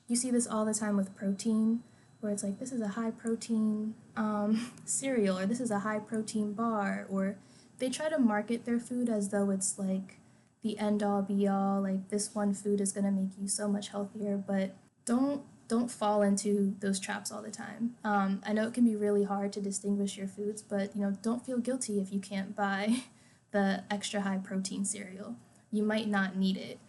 you 0.09 0.17
see 0.17 0.31
this 0.31 0.47
all 0.47 0.65
the 0.65 0.75
time 0.75 0.97
with 0.97 1.15
protein, 1.17 1.83
where 2.21 2.33
it's 2.33 2.43
like 2.43 2.59
this 2.59 2.73
is 2.73 2.81
a 2.81 2.89
high 2.89 3.11
protein 3.11 3.95
um, 4.17 4.73
cereal 4.85 5.39
or 5.39 5.47
this 5.47 5.61
is 5.61 5.71
a 5.71 5.81
high 5.81 5.99
protein 5.99 6.53
bar, 6.53 7.07
or 7.09 7.37
they 7.79 7.91
try 7.91 8.09
to 8.09 8.19
market 8.19 8.65
their 8.65 8.81
food 8.81 9.09
as 9.09 9.29
though 9.29 9.51
it's 9.51 9.79
like 9.79 10.19
the 10.63 10.79
end 10.79 11.03
all 11.03 11.23
be 11.23 11.47
all. 11.47 11.81
Like 11.81 12.09
this 12.09 12.35
one 12.35 12.55
food 12.55 12.81
is 12.81 12.93
gonna 12.93 13.13
make 13.13 13.39
you 13.41 13.49
so 13.49 13.69
much 13.69 13.89
healthier, 13.89 14.37
but 14.37 14.75
don't 15.05 15.43
don't 15.67 15.91
fall 15.91 16.23
into 16.23 16.75
those 16.81 17.01
traps 17.01 17.33
all 17.33 17.41
the 17.41 17.51
time. 17.51 17.95
Um, 18.05 18.43
I 18.47 18.53
know 18.53 18.67
it 18.67 18.75
can 18.75 18.85
be 18.85 18.97
really 18.97 19.25
hard 19.25 19.53
to 19.55 19.61
distinguish 19.61 20.17
your 20.17 20.29
foods, 20.29 20.61
but 20.61 20.95
you 20.95 21.03
know, 21.03 21.17
don't 21.23 21.45
feel 21.45 21.59
guilty 21.59 22.01
if 22.01 22.13
you 22.13 22.21
can't 22.21 22.55
buy 22.55 23.05
the 23.55 23.85
extra 23.89 24.21
high 24.21 24.39
protein 24.39 24.85
cereal. 24.85 25.37
You 25.71 25.85
might 25.85 26.09
not 26.09 26.37
need 26.37 26.57
it. 26.57 26.81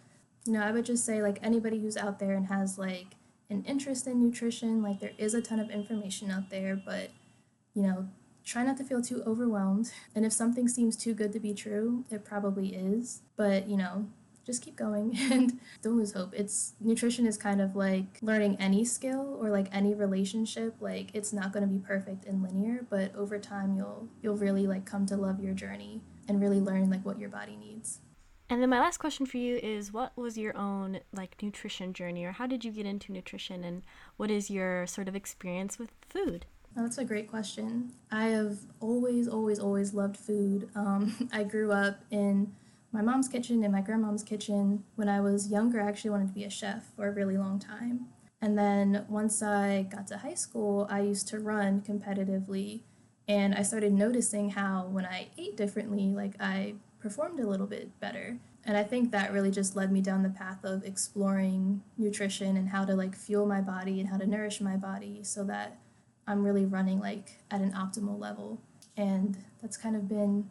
You 0.44 0.52
know, 0.52 0.62
I 0.62 0.72
would 0.72 0.84
just 0.84 1.06
say 1.06 1.22
like 1.22 1.38
anybody 1.40 1.78
who's 1.78 1.96
out 1.96 2.18
there 2.18 2.32
and 2.32 2.48
has 2.48 2.76
like 2.76 3.14
an 3.48 3.64
interest 3.64 4.08
in 4.08 4.20
nutrition, 4.20 4.82
like 4.82 4.98
there 4.98 5.12
is 5.16 5.32
a 5.32 5.40
ton 5.40 5.60
of 5.60 5.70
information 5.70 6.30
out 6.30 6.50
there, 6.50 6.74
but 6.84 7.10
you 7.72 7.82
know, 7.82 8.08
try 8.44 8.64
not 8.64 8.76
to 8.78 8.84
feel 8.84 9.00
too 9.00 9.22
overwhelmed. 9.24 9.92
And 10.14 10.26
if 10.26 10.32
something 10.32 10.66
seems 10.66 10.96
too 10.96 11.14
good 11.14 11.32
to 11.34 11.40
be 11.40 11.54
true, 11.54 12.04
it 12.10 12.24
probably 12.24 12.74
is. 12.74 13.22
But, 13.36 13.68
you 13.68 13.76
know, 13.76 14.08
just 14.44 14.64
keep 14.64 14.74
going 14.74 15.16
and 15.30 15.60
don't 15.82 15.96
lose 15.96 16.14
hope. 16.14 16.34
It's 16.34 16.72
nutrition 16.80 17.26
is 17.26 17.36
kind 17.36 17.60
of 17.60 17.76
like 17.76 18.18
learning 18.22 18.56
any 18.58 18.84
skill 18.84 19.38
or 19.40 19.50
like 19.50 19.68
any 19.70 19.94
relationship. 19.94 20.74
Like 20.80 21.14
it's 21.14 21.32
not 21.32 21.52
going 21.52 21.62
to 21.62 21.72
be 21.72 21.78
perfect 21.78 22.24
and 22.24 22.42
linear, 22.42 22.84
but 22.90 23.14
over 23.14 23.38
time 23.38 23.76
you'll 23.76 24.08
you'll 24.20 24.36
really 24.36 24.66
like 24.66 24.84
come 24.84 25.06
to 25.06 25.16
love 25.16 25.40
your 25.40 25.54
journey 25.54 26.00
and 26.28 26.40
really 26.40 26.60
learn 26.60 26.90
like 26.90 27.04
what 27.04 27.18
your 27.18 27.28
body 27.28 27.56
needs. 27.56 28.00
And 28.48 28.62
then 28.62 28.70
my 28.70 28.78
last 28.78 28.98
question 28.98 29.26
for 29.26 29.38
you 29.38 29.56
is 29.56 29.92
what 29.92 30.16
was 30.16 30.38
your 30.38 30.56
own 30.56 31.00
like 31.12 31.36
nutrition 31.42 31.92
journey 31.92 32.24
or 32.24 32.32
how 32.32 32.46
did 32.46 32.64
you 32.64 32.70
get 32.70 32.86
into 32.86 33.10
nutrition 33.10 33.64
and 33.64 33.82
what 34.16 34.30
is 34.30 34.50
your 34.50 34.86
sort 34.86 35.08
of 35.08 35.16
experience 35.16 35.78
with 35.78 35.90
food? 36.08 36.46
Oh, 36.76 36.82
that's 36.82 36.98
a 36.98 37.04
great 37.04 37.28
question. 37.28 37.92
I 38.12 38.26
have 38.26 38.58
always, 38.80 39.28
always, 39.28 39.58
always 39.58 39.94
loved 39.94 40.16
food. 40.16 40.68
Um, 40.74 41.28
I 41.32 41.42
grew 41.42 41.72
up 41.72 42.04
in 42.10 42.54
my 42.92 43.02
mom's 43.02 43.28
kitchen 43.28 43.64
and 43.64 43.72
my 43.72 43.80
grandmom's 43.80 44.22
kitchen. 44.22 44.84
When 44.94 45.08
I 45.08 45.20
was 45.20 45.50
younger, 45.50 45.80
I 45.80 45.88
actually 45.88 46.10
wanted 46.10 46.28
to 46.28 46.34
be 46.34 46.44
a 46.44 46.50
chef 46.50 46.84
for 46.94 47.08
a 47.08 47.12
really 47.12 47.36
long 47.36 47.58
time. 47.58 48.06
And 48.40 48.56
then 48.56 49.06
once 49.08 49.42
I 49.42 49.88
got 49.90 50.06
to 50.08 50.18
high 50.18 50.34
school, 50.34 50.86
I 50.90 51.00
used 51.00 51.26
to 51.28 51.40
run 51.40 51.80
competitively 51.80 52.82
and 53.28 53.54
I 53.54 53.62
started 53.62 53.92
noticing 53.92 54.50
how 54.50 54.86
when 54.90 55.04
I 55.04 55.28
ate 55.36 55.56
differently, 55.56 56.10
like 56.10 56.34
I 56.40 56.74
performed 57.00 57.40
a 57.40 57.46
little 57.46 57.66
bit 57.66 57.98
better. 58.00 58.38
And 58.64 58.76
I 58.76 58.82
think 58.82 59.12
that 59.12 59.32
really 59.32 59.50
just 59.50 59.76
led 59.76 59.92
me 59.92 60.00
down 60.00 60.22
the 60.22 60.30
path 60.30 60.64
of 60.64 60.84
exploring 60.84 61.82
nutrition 61.96 62.56
and 62.56 62.68
how 62.68 62.84
to 62.84 62.94
like 62.94 63.14
fuel 63.14 63.46
my 63.46 63.60
body 63.60 64.00
and 64.00 64.08
how 64.08 64.16
to 64.16 64.26
nourish 64.26 64.60
my 64.60 64.76
body 64.76 65.20
so 65.22 65.44
that 65.44 65.78
I'm 66.26 66.44
really 66.44 66.64
running 66.64 66.98
like 67.00 67.38
at 67.50 67.60
an 67.60 67.72
optimal 67.72 68.18
level. 68.18 68.60
And 68.96 69.38
that's 69.60 69.76
kind 69.76 69.94
of 69.96 70.08
been 70.08 70.48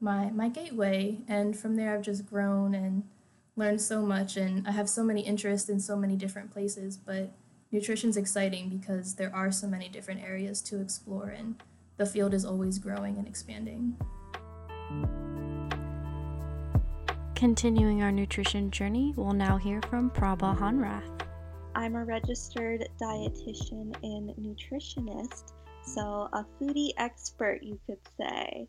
my 0.00 0.30
my 0.30 0.48
gateway 0.48 1.18
and 1.28 1.58
from 1.58 1.76
there 1.76 1.94
I've 1.94 2.02
just 2.02 2.24
grown 2.26 2.74
and 2.74 3.02
learned 3.54 3.82
so 3.82 4.00
much 4.00 4.36
and 4.36 4.66
I 4.66 4.70
have 4.70 4.88
so 4.88 5.04
many 5.04 5.20
interests 5.20 5.68
in 5.68 5.78
so 5.78 5.96
many 5.96 6.16
different 6.16 6.50
places, 6.50 6.96
but 6.96 7.32
nutrition's 7.70 8.16
exciting 8.16 8.68
because 8.68 9.16
there 9.16 9.34
are 9.34 9.52
so 9.52 9.66
many 9.66 9.88
different 9.88 10.22
areas 10.22 10.62
to 10.62 10.80
explore 10.80 11.28
and 11.28 11.56
the 12.00 12.06
field 12.06 12.32
is 12.32 12.46
always 12.46 12.78
growing 12.78 13.18
and 13.18 13.28
expanding. 13.28 13.94
Continuing 17.34 18.02
our 18.02 18.10
nutrition 18.10 18.70
journey, 18.70 19.12
we'll 19.16 19.34
now 19.34 19.58
hear 19.58 19.82
from 19.90 20.08
Prabha 20.08 20.56
Honrath. 20.56 21.20
I'm 21.74 21.96
a 21.96 22.04
registered 22.06 22.88
dietitian 22.98 23.94
and 24.02 24.30
nutritionist, 24.40 25.52
so 25.82 26.26
a 26.32 26.46
foodie 26.58 26.92
expert, 26.96 27.62
you 27.62 27.78
could 27.86 28.00
say. 28.16 28.66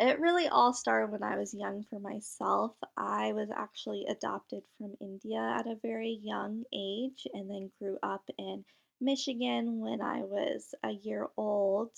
It 0.00 0.20
really 0.20 0.46
all 0.46 0.72
started 0.72 1.10
when 1.10 1.24
I 1.24 1.36
was 1.36 1.52
young 1.52 1.82
for 1.90 1.98
myself. 1.98 2.72
I 2.96 3.32
was 3.32 3.48
actually 3.50 4.06
adopted 4.08 4.62
from 4.76 4.96
India 5.00 5.40
at 5.40 5.66
a 5.66 5.74
very 5.82 6.20
young 6.22 6.62
age 6.72 7.26
and 7.34 7.50
then 7.50 7.72
grew 7.80 7.98
up 8.00 8.22
in 8.38 8.64
Michigan 9.00 9.80
when 9.80 10.00
I 10.00 10.20
was 10.20 10.72
a 10.84 10.92
year 10.92 11.26
old. 11.36 11.90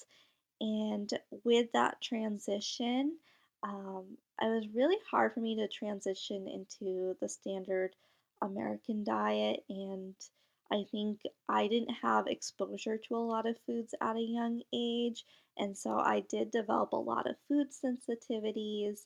And 0.63 1.11
with 1.45 1.73
that 1.73 2.01
transition, 2.01 3.19
um, 3.63 4.17
it 4.41 4.47
was 4.47 4.75
really 4.75 4.99
hard 5.11 5.35
for 5.35 5.41
me 5.41 5.57
to 5.57 5.69
transition 5.69 6.49
into 6.49 7.17
the 7.21 7.29
standard 7.29 7.95
American 8.41 9.05
diet. 9.05 9.63
And 9.69 10.15
I 10.73 10.85
think 10.91 11.21
I 11.49 11.67
didn't 11.67 11.95
have 12.03 12.27
exposure 12.27 12.97
to 12.97 13.17
a 13.17 13.19
lot 13.19 13.47
of 13.47 13.59
foods 13.67 13.95
at 14.01 14.17
a 14.17 14.21
young 14.21 14.63
age. 14.73 15.25
And 15.59 15.77
so 15.77 15.99
I 15.99 16.21
did 16.21 16.51
develop 16.51 16.93
a 16.93 16.97
lot 16.97 17.29
of 17.29 17.37
food 17.49 17.69
sensitivities. 17.73 19.01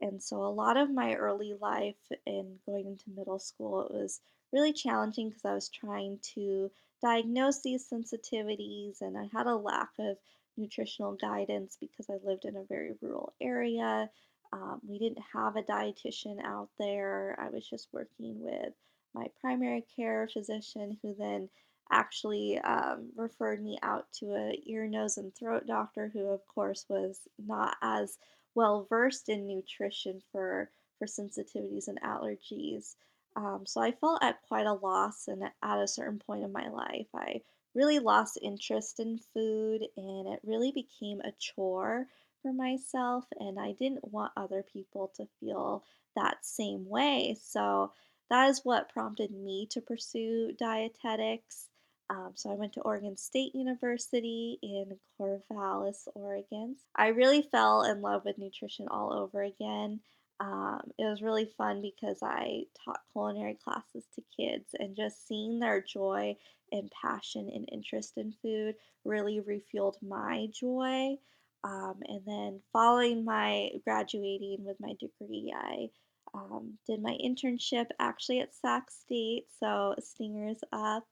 And 0.00 0.22
so 0.22 0.42
a 0.42 0.52
lot 0.52 0.76
of 0.76 0.90
my 0.90 1.14
early 1.14 1.54
life 1.60 1.96
and 2.26 2.58
going 2.66 2.86
into 2.86 3.10
middle 3.16 3.38
school, 3.38 3.82
it 3.82 3.92
was 3.92 4.20
really 4.52 4.72
challenging 4.72 5.28
because 5.28 5.44
I 5.44 5.54
was 5.54 5.68
trying 5.68 6.18
to 6.34 6.70
diagnose 7.02 7.62
these 7.62 7.88
sensitivities 7.88 9.00
and 9.00 9.16
I 9.16 9.28
had 9.32 9.46
a 9.46 9.56
lack 9.56 9.90
of 9.98 10.18
nutritional 10.56 11.12
guidance 11.12 11.76
because 11.80 12.06
I 12.10 12.18
lived 12.24 12.44
in 12.44 12.56
a 12.56 12.64
very 12.64 12.92
rural 13.00 13.32
area. 13.40 14.10
Um, 14.52 14.80
we 14.86 14.98
didn't 14.98 15.22
have 15.32 15.56
a 15.56 15.62
dietitian 15.62 16.42
out 16.44 16.68
there. 16.78 17.36
I 17.38 17.50
was 17.50 17.68
just 17.68 17.88
working 17.92 18.40
with 18.40 18.72
my 19.14 19.26
primary 19.40 19.84
care 19.96 20.28
physician 20.28 20.98
who 21.02 21.14
then 21.14 21.48
actually 21.90 22.58
um, 22.58 23.10
referred 23.16 23.62
me 23.62 23.78
out 23.82 24.06
to 24.12 24.34
a 24.34 24.60
ear, 24.66 24.86
nose, 24.86 25.16
and 25.16 25.34
throat 25.34 25.66
doctor 25.66 26.10
who, 26.12 26.26
of 26.26 26.46
course, 26.46 26.84
was 26.88 27.20
not 27.38 27.76
as 27.82 28.18
well 28.54 28.86
versed 28.88 29.28
in 29.28 29.46
nutrition 29.46 30.20
for, 30.32 30.70
for 30.98 31.06
sensitivities 31.06 31.88
and 31.88 32.00
allergies. 32.02 32.94
Um, 33.36 33.64
so 33.66 33.80
I 33.80 33.92
felt 33.92 34.22
at 34.22 34.42
quite 34.48 34.66
a 34.66 34.72
loss, 34.72 35.28
and 35.28 35.44
at 35.44 35.78
a 35.78 35.88
certain 35.88 36.18
point 36.18 36.44
in 36.44 36.52
my 36.52 36.68
life, 36.68 37.06
I 37.14 37.42
really 37.74 37.98
lost 38.00 38.38
interest 38.42 38.98
in 38.98 39.18
food 39.32 39.86
and 39.96 40.26
it 40.26 40.40
really 40.42 40.72
became 40.72 41.20
a 41.20 41.32
chore 41.38 42.06
for 42.42 42.52
myself 42.52 43.24
and 43.38 43.58
I 43.58 43.72
didn't 43.72 44.12
want 44.12 44.32
other 44.36 44.64
people 44.72 45.12
to 45.16 45.28
feel 45.38 45.84
that 46.16 46.38
same 46.44 46.88
way. 46.88 47.36
So 47.40 47.92
that 48.30 48.50
is 48.50 48.60
what 48.64 48.90
prompted 48.90 49.30
me 49.30 49.66
to 49.70 49.80
pursue 49.80 50.52
dietetics. 50.58 51.66
Um, 52.10 52.32
so 52.34 52.50
I 52.50 52.54
went 52.54 52.72
to 52.74 52.80
Oregon 52.80 53.16
State 53.16 53.54
University 53.54 54.58
in 54.62 54.96
Corvallis, 55.18 56.08
Oregon. 56.14 56.76
I 56.96 57.08
really 57.08 57.42
fell 57.42 57.82
in 57.82 58.00
love 58.00 58.22
with 58.24 58.38
nutrition 58.38 58.88
all 58.88 59.12
over 59.12 59.42
again. 59.42 60.00
Um, 60.40 60.80
it 60.98 61.04
was 61.04 61.20
really 61.20 61.50
fun 61.58 61.82
because 61.82 62.18
I 62.22 62.62
taught 62.84 63.00
culinary 63.12 63.58
classes 63.62 64.04
to 64.14 64.22
kids, 64.36 64.74
and 64.78 64.96
just 64.96 65.26
seeing 65.26 65.58
their 65.58 65.82
joy 65.82 66.36
and 66.70 66.90
passion 66.90 67.50
and 67.52 67.68
interest 67.72 68.12
in 68.16 68.32
food 68.42 68.76
really 69.04 69.40
refueled 69.40 69.96
my 70.00 70.48
joy. 70.52 71.16
Um, 71.64 71.96
and 72.06 72.20
then, 72.24 72.60
following 72.72 73.24
my 73.24 73.70
graduating 73.84 74.64
with 74.64 74.76
my 74.80 74.94
degree, 75.00 75.52
I 75.54 75.90
um, 76.34 76.78
did 76.86 77.02
my 77.02 77.16
internship 77.24 77.86
actually 77.98 78.40
at 78.40 78.54
Sac 78.54 78.90
State, 78.90 79.46
so 79.58 79.94
Stingers 80.00 80.60
Up. 80.72 81.04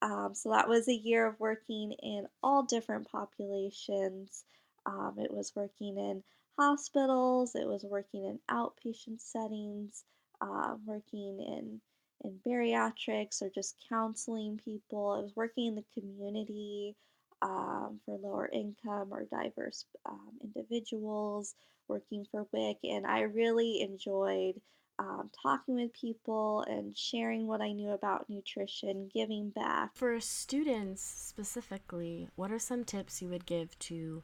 Um, 0.00 0.34
so 0.34 0.50
that 0.50 0.68
was 0.68 0.88
a 0.88 0.94
year 0.94 1.26
of 1.26 1.40
working 1.40 1.92
in 1.92 2.26
all 2.42 2.62
different 2.62 3.10
populations. 3.10 4.44
Um, 4.86 5.16
it 5.18 5.32
was 5.32 5.52
working 5.56 5.98
in 5.98 6.22
hospitals, 6.58 7.54
it 7.54 7.66
was 7.66 7.84
working 7.84 8.24
in 8.24 8.38
outpatient 8.50 9.20
settings, 9.20 10.04
uh, 10.40 10.74
working 10.86 11.40
in 11.40 11.80
in 12.24 12.40
bariatrics 12.46 13.42
or 13.42 13.50
just 13.50 13.76
counseling 13.88 14.60
people. 14.64 15.14
It 15.16 15.22
was 15.22 15.36
working 15.36 15.66
in 15.68 15.74
the 15.76 15.84
community 15.94 16.96
um, 17.42 18.00
for 18.04 18.18
lower 18.18 18.48
income 18.52 19.08
or 19.12 19.24
diverse 19.24 19.84
um, 20.06 20.32
individuals, 20.42 21.54
working 21.88 22.26
for 22.30 22.46
WIC, 22.52 22.78
and 22.84 23.06
I 23.06 23.20
really 23.20 23.80
enjoyed 23.80 24.60
um, 24.98 25.30
talking 25.42 25.76
with 25.76 25.92
people 25.92 26.64
and 26.68 26.96
sharing 26.96 27.46
what 27.46 27.60
I 27.60 27.72
knew 27.72 27.90
about 27.90 28.28
nutrition, 28.28 29.10
giving 29.12 29.50
back. 29.50 29.90
For 29.94 30.18
students 30.20 31.02
specifically, 31.02 32.28
what 32.36 32.50
are 32.50 32.58
some 32.58 32.84
tips 32.84 33.22
you 33.22 33.28
would 33.28 33.46
give 33.46 33.78
to 33.80 34.22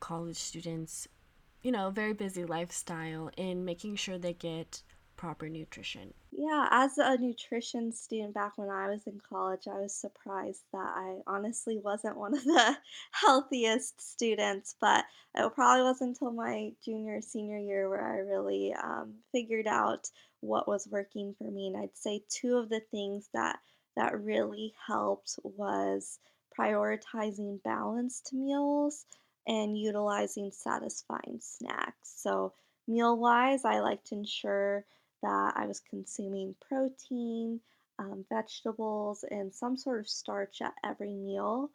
college 0.00 0.36
students, 0.36 1.08
you 1.62 1.72
know, 1.72 1.90
very 1.90 2.12
busy 2.12 2.44
lifestyle 2.44 3.30
in 3.36 3.64
making 3.64 3.96
sure 3.96 4.18
they 4.18 4.32
get 4.32 4.82
proper 5.22 5.48
nutrition? 5.48 6.12
Yeah, 6.32 6.66
as 6.72 6.98
a 6.98 7.16
nutrition 7.16 7.92
student 7.92 8.34
back 8.34 8.58
when 8.58 8.68
I 8.68 8.88
was 8.88 9.06
in 9.06 9.20
college, 9.20 9.68
I 9.68 9.78
was 9.78 9.94
surprised 9.94 10.64
that 10.72 10.92
I 10.96 11.18
honestly 11.28 11.78
wasn't 11.78 12.16
one 12.16 12.34
of 12.34 12.42
the 12.42 12.76
healthiest 13.12 14.00
students, 14.00 14.74
but 14.80 15.04
it 15.36 15.54
probably 15.54 15.84
wasn't 15.84 16.16
until 16.16 16.32
my 16.32 16.72
junior 16.84 17.20
senior 17.20 17.58
year 17.58 17.88
where 17.88 18.04
I 18.04 18.16
really 18.16 18.74
um, 18.74 19.14
figured 19.30 19.68
out 19.68 20.10
what 20.40 20.66
was 20.66 20.88
working 20.90 21.36
for 21.38 21.48
me. 21.48 21.68
And 21.68 21.76
I'd 21.76 21.96
say 21.96 22.24
two 22.28 22.56
of 22.56 22.68
the 22.68 22.80
things 22.90 23.28
that 23.32 23.60
that 23.96 24.20
really 24.20 24.74
helped 24.88 25.38
was 25.44 26.18
prioritizing 26.58 27.62
balanced 27.62 28.32
meals 28.32 29.04
and 29.46 29.78
utilizing 29.78 30.50
satisfying 30.50 31.38
snacks. 31.40 32.12
So 32.16 32.54
meal 32.88 33.16
wise, 33.16 33.64
I 33.64 33.78
like 33.78 34.02
to 34.06 34.16
ensure 34.16 34.84
that 35.22 35.54
I 35.56 35.66
was 35.66 35.80
consuming 35.80 36.54
protein, 36.68 37.60
um, 37.98 38.24
vegetables, 38.28 39.24
and 39.30 39.54
some 39.54 39.76
sort 39.76 40.00
of 40.00 40.08
starch 40.08 40.60
at 40.62 40.74
every 40.84 41.14
meal. 41.14 41.70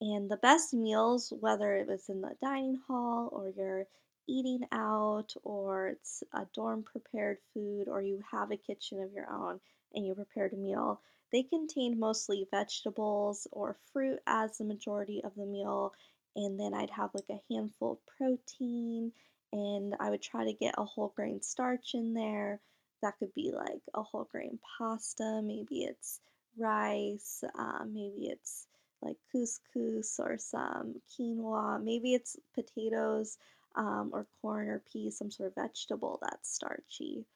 And 0.00 0.30
the 0.30 0.36
best 0.36 0.74
meals, 0.74 1.32
whether 1.40 1.76
it 1.76 1.86
was 1.86 2.08
in 2.08 2.20
the 2.20 2.36
dining 2.42 2.80
hall 2.86 3.28
or 3.32 3.52
you're 3.56 3.86
eating 4.26 4.66
out 4.72 5.34
or 5.42 5.88
it's 5.88 6.22
a 6.32 6.46
dorm 6.54 6.82
prepared 6.82 7.38
food 7.52 7.88
or 7.88 8.02
you 8.02 8.22
have 8.30 8.50
a 8.50 8.56
kitchen 8.56 9.02
of 9.02 9.12
your 9.12 9.30
own 9.30 9.60
and 9.94 10.06
you 10.06 10.14
prepared 10.14 10.52
a 10.52 10.56
meal, 10.56 11.00
they 11.32 11.42
contained 11.42 11.98
mostly 11.98 12.46
vegetables 12.50 13.46
or 13.52 13.76
fruit 13.92 14.18
as 14.26 14.58
the 14.58 14.64
majority 14.64 15.22
of 15.24 15.34
the 15.36 15.46
meal. 15.46 15.92
And 16.36 16.58
then 16.58 16.74
I'd 16.74 16.90
have 16.90 17.10
like 17.14 17.30
a 17.30 17.42
handful 17.52 17.92
of 17.92 18.06
protein 18.18 19.12
and 19.52 19.94
I 20.00 20.10
would 20.10 20.22
try 20.22 20.44
to 20.44 20.52
get 20.52 20.74
a 20.76 20.84
whole 20.84 21.12
grain 21.14 21.40
starch 21.40 21.94
in 21.94 22.12
there 22.14 22.60
that 23.04 23.18
could 23.18 23.34
be 23.34 23.52
like 23.54 23.82
a 23.94 24.02
whole 24.02 24.26
grain 24.32 24.58
pasta, 24.78 25.40
maybe 25.44 25.84
it's 25.84 26.20
rice, 26.58 27.44
um, 27.58 27.90
maybe 27.92 28.28
it's 28.28 28.66
like 29.02 29.16
couscous 29.30 30.18
or 30.18 30.38
some 30.38 30.94
quinoa, 31.10 31.82
maybe 31.82 32.14
it's 32.14 32.36
potatoes 32.54 33.36
um, 33.76 34.10
or 34.12 34.26
corn 34.40 34.68
or 34.68 34.82
peas, 34.90 35.18
some 35.18 35.30
sort 35.30 35.48
of 35.48 35.54
vegetable 35.54 36.18
that's 36.22 36.52
starchy. 36.52 37.26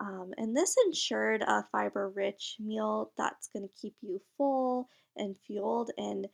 Um, 0.00 0.34
and 0.36 0.56
this 0.56 0.74
ensured 0.86 1.42
a 1.42 1.64
fiber 1.70 2.08
rich 2.08 2.56
meal 2.58 3.12
that's 3.16 3.48
going 3.48 3.62
to 3.68 3.80
keep 3.80 3.94
you 4.02 4.20
full 4.36 4.88
and 5.16 5.36
fueled. 5.46 5.92
And 5.96 6.26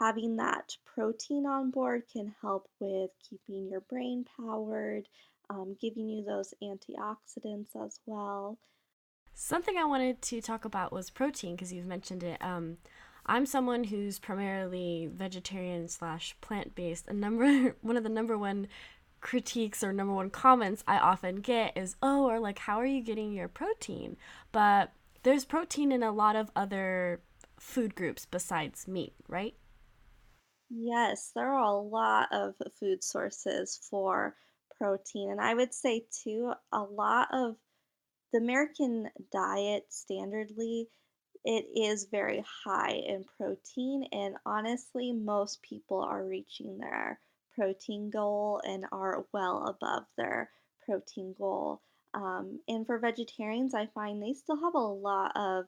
having 0.00 0.36
that 0.36 0.76
protein 0.84 1.46
on 1.46 1.70
board 1.70 2.02
can 2.12 2.34
help 2.40 2.68
with 2.80 3.10
keeping 3.28 3.68
your 3.70 3.82
brain 3.82 4.24
powered, 4.36 5.06
um, 5.50 5.76
giving 5.80 6.08
you 6.08 6.24
those 6.24 6.54
antioxidants 6.62 7.74
as 7.84 8.00
well. 8.06 8.58
Something 9.32 9.76
I 9.76 9.84
wanted 9.84 10.22
to 10.22 10.40
talk 10.40 10.64
about 10.64 10.92
was 10.92 11.10
protein 11.10 11.56
because 11.56 11.72
you've 11.72 11.86
mentioned 11.86 12.22
it. 12.22 12.40
Um, 12.42 12.78
I'm 13.26 13.46
someone 13.46 13.84
who's 13.84 14.18
primarily 14.18 15.08
vegetarian 15.12 15.88
slash 15.88 16.36
plant 16.40 16.74
based. 16.74 17.08
A 17.08 17.12
number 17.12 17.76
one 17.80 17.96
of 17.96 18.02
the 18.02 18.08
number 18.08 18.38
one 18.38 18.68
critiques 19.20 19.82
or 19.82 19.92
number 19.92 20.12
one 20.12 20.30
comments 20.30 20.84
I 20.86 20.98
often 20.98 21.36
get 21.36 21.76
is, 21.76 21.96
"Oh, 22.02 22.26
or 22.26 22.38
like, 22.38 22.60
how 22.60 22.78
are 22.78 22.86
you 22.86 23.02
getting 23.02 23.32
your 23.32 23.48
protein?" 23.48 24.16
But 24.52 24.92
there's 25.22 25.44
protein 25.44 25.90
in 25.92 26.02
a 26.02 26.12
lot 26.12 26.36
of 26.36 26.50
other 26.54 27.22
food 27.58 27.94
groups 27.94 28.26
besides 28.26 28.86
meat, 28.86 29.14
right? 29.28 29.54
Yes, 30.68 31.30
there 31.34 31.54
are 31.54 31.62
a 31.62 31.80
lot 31.80 32.28
of 32.32 32.54
food 32.78 33.02
sources 33.02 33.78
for 33.90 34.36
protein. 34.84 35.30
And 35.30 35.40
I 35.40 35.54
would 35.54 35.72
say, 35.72 36.04
too, 36.22 36.52
a 36.72 36.82
lot 36.82 37.28
of 37.32 37.56
the 38.32 38.38
American 38.38 39.08
diet 39.32 39.86
standardly, 39.90 40.88
it 41.44 41.66
is 41.74 42.08
very 42.10 42.44
high 42.64 43.02
in 43.06 43.24
protein. 43.38 44.06
And 44.12 44.36
honestly, 44.44 45.12
most 45.12 45.62
people 45.62 46.00
are 46.00 46.24
reaching 46.24 46.78
their 46.78 47.18
protein 47.54 48.10
goal 48.10 48.60
and 48.66 48.84
are 48.92 49.24
well 49.32 49.66
above 49.68 50.04
their 50.18 50.50
protein 50.84 51.34
goal. 51.38 51.80
Um, 52.12 52.60
and 52.68 52.86
for 52.86 52.98
vegetarians, 52.98 53.74
I 53.74 53.86
find 53.86 54.22
they 54.22 54.34
still 54.34 54.60
have 54.60 54.74
a 54.74 54.78
lot 54.78 55.32
of 55.34 55.64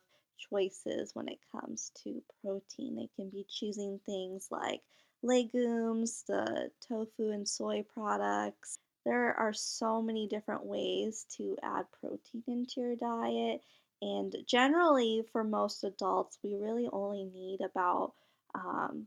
choices 0.50 1.14
when 1.14 1.28
it 1.28 1.38
comes 1.50 1.90
to 2.04 2.22
protein. 2.42 2.96
They 2.96 3.08
can 3.16 3.30
be 3.30 3.46
choosing 3.48 3.98
things 4.04 4.48
like 4.50 4.82
legumes, 5.22 6.22
the 6.28 6.70
tofu 6.86 7.30
and 7.30 7.48
soy 7.48 7.84
products, 7.94 8.78
there 9.06 9.38
are 9.38 9.52
so 9.52 10.02
many 10.02 10.26
different 10.26 10.66
ways 10.66 11.26
to 11.36 11.56
add 11.62 11.86
protein 12.00 12.42
into 12.48 12.80
your 12.80 12.96
diet. 12.96 13.62
And 14.02 14.34
generally, 14.46 15.24
for 15.30 15.44
most 15.44 15.84
adults, 15.84 16.38
we 16.42 16.56
really 16.56 16.88
only 16.92 17.24
need 17.24 17.60
about, 17.60 18.14
um, 18.54 19.06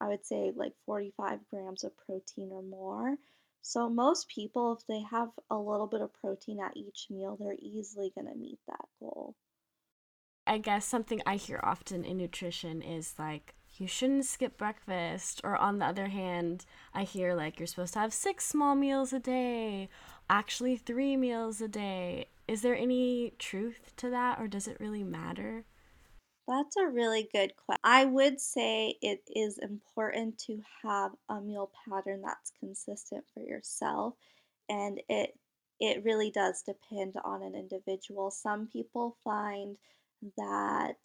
I 0.00 0.08
would 0.08 0.24
say, 0.24 0.52
like 0.56 0.72
45 0.86 1.40
grams 1.50 1.84
of 1.84 1.92
protein 1.98 2.48
or 2.50 2.62
more. 2.62 3.16
So, 3.60 3.90
most 3.90 4.28
people, 4.28 4.72
if 4.72 4.86
they 4.86 5.00
have 5.10 5.28
a 5.50 5.56
little 5.56 5.86
bit 5.86 6.00
of 6.00 6.14
protein 6.14 6.58
at 6.60 6.76
each 6.76 7.08
meal, 7.10 7.36
they're 7.38 7.56
easily 7.60 8.12
going 8.14 8.28
to 8.28 8.38
meet 8.38 8.58
that 8.68 8.86
goal. 9.00 9.34
I 10.46 10.58
guess 10.58 10.86
something 10.86 11.20
I 11.26 11.36
hear 11.36 11.60
often 11.62 12.04
in 12.04 12.16
nutrition 12.16 12.80
is 12.80 13.14
like, 13.18 13.54
you 13.80 13.86
shouldn't 13.86 14.24
skip 14.24 14.56
breakfast. 14.56 15.40
Or 15.44 15.56
on 15.56 15.78
the 15.78 15.86
other 15.86 16.08
hand, 16.08 16.64
I 16.94 17.04
hear 17.04 17.34
like 17.34 17.58
you're 17.58 17.66
supposed 17.66 17.94
to 17.94 18.00
have 18.00 18.12
six 18.12 18.46
small 18.46 18.74
meals 18.74 19.12
a 19.12 19.18
day, 19.18 19.88
actually 20.28 20.76
three 20.76 21.16
meals 21.16 21.60
a 21.60 21.68
day. 21.68 22.28
Is 22.48 22.62
there 22.62 22.76
any 22.76 23.32
truth 23.38 23.92
to 23.96 24.10
that, 24.10 24.38
or 24.40 24.48
does 24.48 24.68
it 24.68 24.80
really 24.80 25.04
matter? 25.04 25.64
That's 26.48 26.76
a 26.76 26.86
really 26.86 27.28
good 27.32 27.54
question. 27.56 27.80
I 27.82 28.04
would 28.04 28.40
say 28.40 28.96
it 29.02 29.22
is 29.34 29.58
important 29.58 30.38
to 30.46 30.62
have 30.82 31.12
a 31.28 31.40
meal 31.40 31.70
pattern 31.88 32.22
that's 32.22 32.52
consistent 32.60 33.24
for 33.34 33.40
yourself, 33.40 34.14
and 34.68 35.00
it 35.08 35.38
it 35.80 36.04
really 36.04 36.30
does 36.30 36.62
depend 36.62 37.16
on 37.24 37.42
an 37.42 37.54
individual. 37.54 38.30
Some 38.30 38.68
people 38.68 39.16
find 39.24 39.76
that 40.38 40.96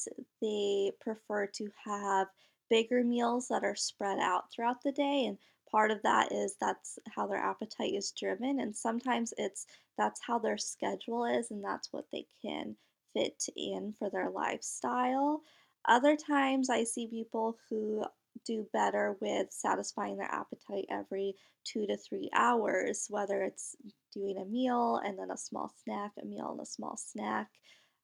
they 0.41 0.91
prefer 1.01 1.47
to 1.47 1.69
have 1.85 2.27
bigger 2.71 3.03
meals 3.03 3.49
that 3.49 3.65
are 3.65 3.77
spread 3.77 4.19
out 4.19 4.45
throughout 4.51 4.83
the 4.83 4.93
day 4.93 5.25
and 5.27 5.37
part 5.71 5.91
of 5.91 6.01
that 6.03 6.33
is 6.33 6.55
that's 6.61 6.99
how 7.15 7.27
their 7.27 7.39
appetite 7.39 7.93
is 7.95 8.13
driven 8.13 8.61
and 8.61 8.75
sometimes 8.75 9.33
it's 9.37 9.67
that's 9.99 10.21
how 10.27 10.39
their 10.39 10.59
schedule 10.59 11.25
is 11.25 11.51
and 11.51 11.63
that's 11.63 11.93
what 11.93 12.07
they 12.13 12.25
can 12.41 12.75
fit 13.13 13.43
in 13.57 13.93
for 13.99 14.09
their 14.11 14.31
lifestyle 14.31 15.41
Other 15.87 16.17
times 16.17 16.69
I 16.71 16.85
see 16.85 17.07
people 17.07 17.57
who 17.69 18.05
do 18.45 18.67
better 18.73 19.17
with 19.21 19.51
satisfying 19.51 20.17
their 20.17 20.31
appetite 20.31 20.87
every 20.89 21.35
two 21.65 21.87
to 21.87 21.97
three 21.97 22.29
hours, 22.33 23.07
whether 23.09 23.43
it's 23.43 23.75
doing 24.13 24.37
a 24.39 24.45
meal 24.45 25.01
and 25.05 25.19
then 25.19 25.31
a 25.31 25.37
small 25.37 25.73
snack, 25.83 26.13
a 26.21 26.25
meal 26.25 26.51
and 26.51 26.61
a 26.61 26.67
small 26.67 26.97
snack. 26.97 27.49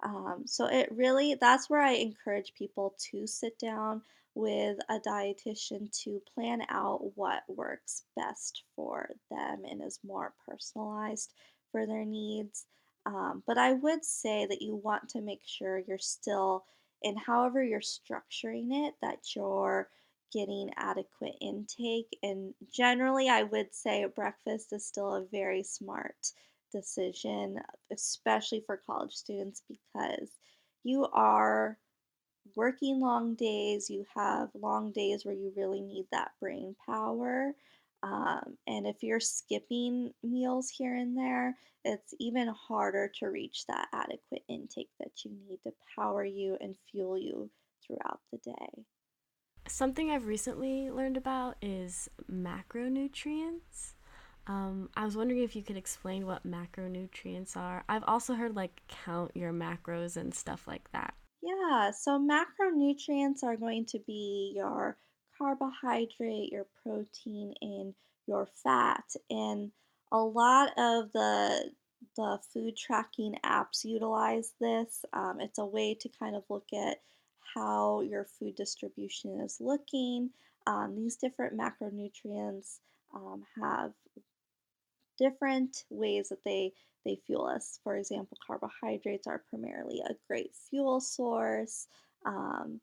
Um, 0.04 0.44
so 0.48 0.68
it 0.68 0.90
really, 0.92 1.36
that's 1.42 1.70
where 1.70 1.82
I 1.82 1.94
encourage 1.94 2.54
people 2.56 2.96
to 3.12 3.28
sit 3.28 3.60
down 3.60 4.04
with 4.38 4.78
a 4.90 5.00
dietitian 5.00 5.92
to 6.04 6.22
plan 6.36 6.62
out 6.70 7.02
what 7.16 7.42
works 7.48 8.04
best 8.16 8.62
for 8.76 9.10
them 9.32 9.64
and 9.68 9.82
is 9.84 10.00
more 10.06 10.32
personalized 10.48 11.34
for 11.72 11.88
their 11.88 12.06
needs. 12.06 12.66
Um, 13.08 13.42
but 13.48 13.58
I 13.58 13.74
would 13.74 14.06
say 14.06 14.46
that 14.46 14.62
you 14.62 14.76
want 14.76 15.10
to 15.10 15.22
make 15.22 15.42
sure 15.44 15.80
you're 15.80 15.98
still, 15.98 16.66
in 17.02 17.18
however 17.18 17.64
you're 17.64 17.82
structuring 17.82 18.88
it, 18.88 18.94
that 19.02 19.36
you're 19.36 19.90
getting 20.32 20.70
adequate 20.78 21.36
intake. 21.42 22.16
And 22.22 22.54
generally, 22.72 23.30
I 23.30 23.42
would 23.42 23.74
say 23.74 24.06
breakfast 24.06 24.72
is 24.72 24.86
still 24.86 25.16
a 25.16 25.26
very 25.32 25.64
smart 25.64 26.32
decision, 26.72 27.60
especially 27.92 28.62
for 28.68 28.82
college 28.86 29.14
students, 29.14 29.64
because 29.68 30.30
you 30.84 31.08
are 31.12 31.80
working 32.56 33.00
long 33.00 33.36
days, 33.36 33.90
you 33.90 34.06
have 34.16 34.50
long 34.54 34.92
days 34.92 35.26
where 35.26 35.36
you 35.36 35.52
really 35.56 35.82
need 35.82 36.06
that 36.12 36.32
brain 36.40 36.76
power. 36.86 37.54
Um, 38.04 38.58
and 38.68 38.86
if 38.86 39.02
you're 39.02 39.20
skipping 39.20 40.12
meals 40.24 40.70
here 40.70 40.96
and 40.96 41.18
there, 41.18 41.56
it's 41.84 42.14
even 42.20 42.48
harder 42.48 43.12
to 43.20 43.28
reach 43.28 43.66
that 43.68 43.88
adequate 43.94 44.44
intake 44.48 44.90
that 45.00 45.12
you 45.24 45.32
need 45.48 45.60
to 45.64 45.74
power 45.96 46.24
you 46.24 46.58
and 46.62 46.76
fuel 46.92 47.18
you 47.18 47.50
throughout 47.86 48.20
the 48.32 48.38
day. 48.38 48.84
Something 49.68 50.12
I've 50.12 50.28
recently 50.28 50.90
learned 50.92 51.18
about 51.18 51.58
is 51.62 52.10
macronutrients. 52.32 53.94
Um, 54.46 54.90
I 54.96 55.04
was 55.04 55.18
wondering 55.18 55.44
if 55.44 55.56
you 55.56 55.62
could 55.62 55.76
explain 55.76 56.26
what 56.26 56.48
macronutrients 56.48 57.58
are. 57.58 57.84
I've 57.90 58.06
also 58.08 58.36
heard 58.36 58.56
like 58.56 58.82
count 58.88 59.32
your 59.36 59.52
macros 59.52 60.16
and 60.16 60.34
stuff 60.34 60.68
like 60.68 60.90
that. 60.94 61.16
Yeah, 61.42 61.92
so 61.92 62.20
macronutrients 62.20 63.44
are 63.44 63.56
going 63.58 63.86
to 63.88 64.00
be 64.00 64.54
your 64.56 64.98
carbohydrate, 65.38 66.52
your 66.52 66.66
protein, 66.84 67.54
and 67.62 67.94
your 68.28 68.48
fat. 68.64 69.04
And 69.30 69.72
a 70.12 70.20
lot 70.20 70.70
of 70.78 71.12
the 71.14 71.72
the 72.16 72.40
food 72.54 72.76
tracking 72.76 73.36
apps 73.46 73.84
utilize 73.86 74.54
this. 74.60 75.06
Um, 75.14 75.40
it's 75.40 75.60
a 75.60 75.66
way 75.66 75.96
to 75.96 76.10
kind 76.20 76.36
of 76.36 76.44
look 76.50 76.68
at 76.74 76.98
how 77.56 78.02
your 78.02 78.26
food 78.26 78.56
distribution 78.56 79.40
is 79.42 79.58
looking. 79.60 80.32
Um, 80.66 80.96
these 80.96 81.16
different 81.16 81.58
macronutrients 81.58 82.80
um, 83.14 83.44
have 83.62 83.94
different 85.18 85.84
ways 85.90 86.30
that 86.30 86.44
they 86.44 86.74
they 87.08 87.20
fuel 87.26 87.48
us. 87.48 87.80
For 87.84 87.96
example, 87.96 88.38
carbohydrates 88.46 89.28
are 89.28 89.44
primarily 89.50 90.02
a 90.02 90.16
great 90.28 90.52
fuel 90.70 91.00
source. 91.00 91.88
Um, 92.26 92.82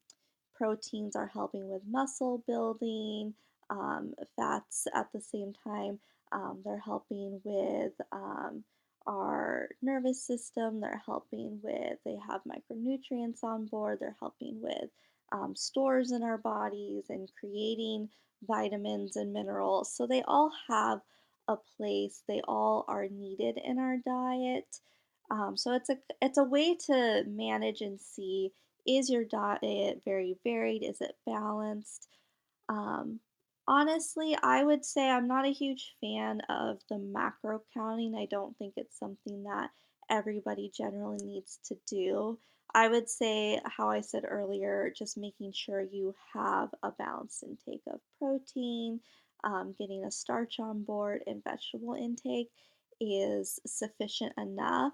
proteins 0.54 1.14
are 1.14 1.30
helping 1.32 1.68
with 1.68 1.82
muscle 1.88 2.42
building. 2.46 3.34
Um, 3.70 4.14
fats 4.36 4.86
at 4.94 5.08
the 5.12 5.20
same 5.20 5.52
time, 5.64 5.98
um, 6.32 6.60
they're 6.64 6.78
helping 6.78 7.40
with 7.44 7.92
um, 8.12 8.62
our 9.06 9.68
nervous 9.82 10.22
system. 10.22 10.80
They're 10.80 11.02
helping 11.04 11.60
with, 11.62 11.98
they 12.04 12.16
have 12.28 12.42
micronutrients 12.44 13.42
on 13.42 13.66
board. 13.66 13.98
They're 14.00 14.16
helping 14.20 14.60
with 14.60 14.90
um, 15.32 15.54
stores 15.56 16.12
in 16.12 16.22
our 16.22 16.38
bodies 16.38 17.04
and 17.08 17.30
creating 17.38 18.08
vitamins 18.46 19.16
and 19.16 19.32
minerals. 19.32 19.92
So 19.94 20.06
they 20.06 20.22
all 20.28 20.52
have 20.68 21.00
a 21.48 21.56
place. 21.76 22.22
They 22.28 22.40
all 22.46 22.84
are 22.88 23.08
needed 23.08 23.58
in 23.62 23.78
our 23.78 23.96
diet. 24.04 24.80
Um, 25.30 25.56
so 25.56 25.74
it's 25.74 25.88
a 25.88 25.96
it's 26.20 26.38
a 26.38 26.44
way 26.44 26.76
to 26.86 27.24
manage 27.26 27.80
and 27.80 28.00
see 28.00 28.52
is 28.86 29.08
your 29.08 29.24
diet 29.24 30.02
very 30.04 30.36
varied? 30.44 30.82
Is 30.82 31.00
it 31.00 31.16
balanced? 31.26 32.08
Um, 32.68 33.20
honestly, 33.66 34.36
I 34.42 34.62
would 34.62 34.84
say 34.84 35.08
I'm 35.08 35.26
not 35.26 35.46
a 35.46 35.52
huge 35.52 35.94
fan 36.00 36.42
of 36.48 36.80
the 36.90 36.98
macro 36.98 37.62
counting. 37.72 38.14
I 38.14 38.26
don't 38.26 38.56
think 38.58 38.74
it's 38.76 38.98
something 38.98 39.44
that 39.44 39.70
everybody 40.10 40.70
generally 40.76 41.24
needs 41.24 41.58
to 41.66 41.76
do. 41.88 42.38
I 42.74 42.88
would 42.88 43.08
say, 43.08 43.60
how 43.64 43.88
I 43.88 44.00
said 44.00 44.24
earlier, 44.28 44.92
just 44.96 45.16
making 45.16 45.52
sure 45.52 45.80
you 45.80 46.14
have 46.32 46.70
a 46.82 46.90
balanced 46.90 47.44
intake 47.44 47.82
of 47.86 48.00
protein, 48.18 49.00
um, 49.44 49.74
getting 49.78 50.04
a 50.04 50.10
starch 50.10 50.58
on 50.58 50.82
board, 50.82 51.22
and 51.26 51.44
vegetable 51.44 51.94
intake 51.94 52.50
is 53.00 53.60
sufficient 53.66 54.32
enough. 54.38 54.92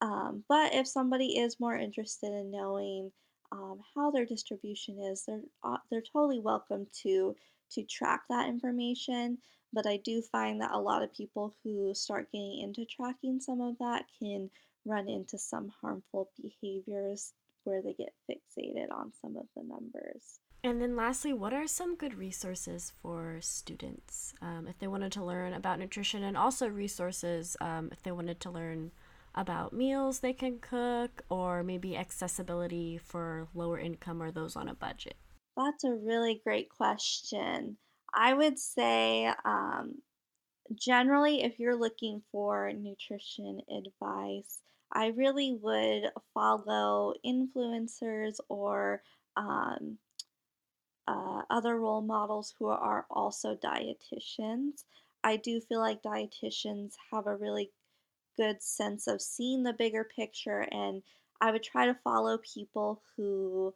Um, 0.00 0.44
but 0.48 0.74
if 0.74 0.86
somebody 0.86 1.38
is 1.38 1.60
more 1.60 1.76
interested 1.76 2.32
in 2.32 2.50
knowing 2.50 3.12
um, 3.52 3.80
how 3.94 4.10
their 4.10 4.24
distribution 4.24 5.00
is, 5.00 5.24
they're 5.26 5.42
uh, 5.62 5.78
they're 5.90 6.02
totally 6.02 6.40
welcome 6.40 6.86
to 7.02 7.36
to 7.72 7.82
track 7.84 8.22
that 8.28 8.48
information. 8.48 9.38
But 9.72 9.86
I 9.86 9.98
do 9.98 10.22
find 10.22 10.60
that 10.60 10.72
a 10.72 10.80
lot 10.80 11.02
of 11.02 11.14
people 11.14 11.54
who 11.62 11.94
start 11.94 12.32
getting 12.32 12.60
into 12.60 12.84
tracking 12.84 13.40
some 13.40 13.60
of 13.60 13.78
that 13.78 14.04
can 14.18 14.50
run 14.84 15.08
into 15.08 15.38
some 15.38 15.72
harmful 15.80 16.30
behaviors 16.40 17.32
where 17.64 17.82
they 17.82 17.92
get 17.92 18.14
fixated 18.28 18.90
on 18.90 19.12
some 19.20 19.36
of 19.36 19.46
the 19.54 19.62
numbers. 19.62 20.40
And 20.62 20.80
then, 20.80 20.94
lastly, 20.94 21.32
what 21.32 21.54
are 21.54 21.66
some 21.66 21.96
good 21.96 22.18
resources 22.18 22.92
for 23.00 23.38
students 23.40 24.34
um, 24.42 24.66
if 24.68 24.78
they 24.78 24.86
wanted 24.86 25.10
to 25.12 25.24
learn 25.24 25.54
about 25.54 25.78
nutrition, 25.78 26.22
and 26.22 26.36
also 26.36 26.68
resources 26.68 27.56
um, 27.62 27.88
if 27.92 28.02
they 28.02 28.12
wanted 28.12 28.40
to 28.40 28.50
learn 28.50 28.90
about 29.34 29.72
meals 29.72 30.20
they 30.20 30.34
can 30.34 30.58
cook, 30.58 31.22
or 31.30 31.62
maybe 31.62 31.96
accessibility 31.96 32.98
for 32.98 33.48
lower 33.54 33.78
income 33.78 34.22
or 34.22 34.30
those 34.30 34.54
on 34.54 34.68
a 34.68 34.74
budget? 34.74 35.16
That's 35.56 35.84
a 35.84 35.94
really 35.94 36.40
great 36.44 36.68
question. 36.68 37.78
I 38.12 38.34
would 38.34 38.58
say, 38.58 39.32
um, 39.44 40.02
generally, 40.74 41.42
if 41.42 41.58
you're 41.58 41.78
looking 41.78 42.22
for 42.32 42.70
nutrition 42.72 43.60
advice, 43.70 44.58
I 44.92 45.06
really 45.08 45.56
would 45.62 46.10
follow 46.34 47.14
influencers 47.24 48.40
or 48.48 49.02
um, 49.36 49.98
uh, 51.08 51.42
other 51.50 51.76
role 51.76 52.02
models 52.02 52.54
who 52.58 52.66
are 52.66 53.06
also 53.10 53.56
dietitians. 53.56 54.84
I 55.22 55.36
do 55.36 55.60
feel 55.60 55.80
like 55.80 56.02
dietitians 56.02 56.94
have 57.10 57.26
a 57.26 57.36
really 57.36 57.70
good 58.36 58.62
sense 58.62 59.06
of 59.06 59.20
seeing 59.20 59.62
the 59.62 59.72
bigger 59.72 60.04
picture, 60.04 60.66
and 60.70 61.02
I 61.40 61.50
would 61.50 61.62
try 61.62 61.86
to 61.86 61.98
follow 62.04 62.38
people 62.38 63.02
who 63.16 63.74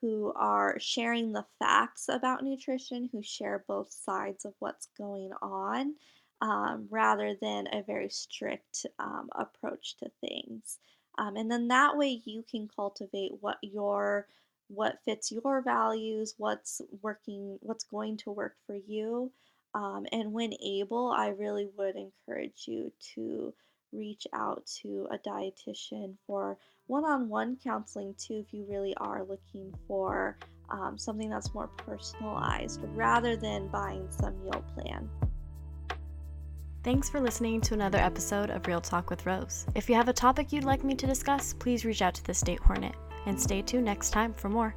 who 0.00 0.32
are 0.36 0.78
sharing 0.78 1.32
the 1.32 1.44
facts 1.58 2.08
about 2.08 2.44
nutrition, 2.44 3.08
who 3.10 3.20
share 3.20 3.64
both 3.66 3.92
sides 3.92 4.44
of 4.44 4.54
what's 4.60 4.88
going 4.96 5.32
on, 5.42 5.94
um, 6.40 6.86
rather 6.88 7.34
than 7.40 7.66
a 7.72 7.82
very 7.82 8.08
strict 8.08 8.86
um, 9.00 9.28
approach 9.34 9.96
to 9.96 10.08
things. 10.20 10.78
Um, 11.18 11.36
and 11.36 11.50
then 11.50 11.66
that 11.68 11.96
way 11.96 12.22
you 12.24 12.44
can 12.48 12.68
cultivate 12.68 13.32
what 13.40 13.58
your 13.60 14.28
what 14.68 14.98
fits 15.04 15.32
your 15.32 15.62
values, 15.62 16.34
what's 16.38 16.80
working, 17.02 17.58
what's 17.60 17.84
going 17.84 18.16
to 18.18 18.30
work 18.30 18.54
for 18.66 18.76
you. 18.76 19.30
Um, 19.74 20.06
and 20.12 20.32
when 20.32 20.54
able, 20.62 21.08
I 21.10 21.28
really 21.28 21.68
would 21.76 21.96
encourage 21.96 22.64
you 22.66 22.92
to 23.14 23.52
reach 23.92 24.26
out 24.32 24.66
to 24.82 25.08
a 25.10 25.18
dietitian 25.18 26.14
for 26.26 26.58
one 26.86 27.04
on 27.04 27.28
one 27.28 27.58
counseling 27.62 28.14
too, 28.18 28.44
if 28.46 28.52
you 28.52 28.64
really 28.68 28.94
are 28.96 29.24
looking 29.24 29.74
for 29.86 30.36
um, 30.70 30.98
something 30.98 31.30
that's 31.30 31.54
more 31.54 31.68
personalized 31.68 32.80
rather 32.94 33.36
than 33.36 33.68
buying 33.68 34.06
some 34.10 34.42
meal 34.42 34.64
plan. 34.74 35.08
Thanks 36.84 37.10
for 37.10 37.20
listening 37.20 37.60
to 37.62 37.74
another 37.74 37.98
episode 37.98 38.50
of 38.50 38.66
Real 38.66 38.80
Talk 38.80 39.10
with 39.10 39.26
Rose. 39.26 39.66
If 39.74 39.88
you 39.88 39.94
have 39.94 40.08
a 40.08 40.12
topic 40.12 40.52
you'd 40.52 40.64
like 40.64 40.84
me 40.84 40.94
to 40.94 41.06
discuss, 41.06 41.52
please 41.54 41.84
reach 41.84 42.02
out 42.02 42.14
to 42.14 42.24
the 42.24 42.34
State 42.34 42.60
Hornet 42.60 42.94
and 43.28 43.40
stay 43.40 43.62
tuned 43.62 43.84
next 43.84 44.10
time 44.10 44.32
for 44.34 44.48
more. 44.48 44.74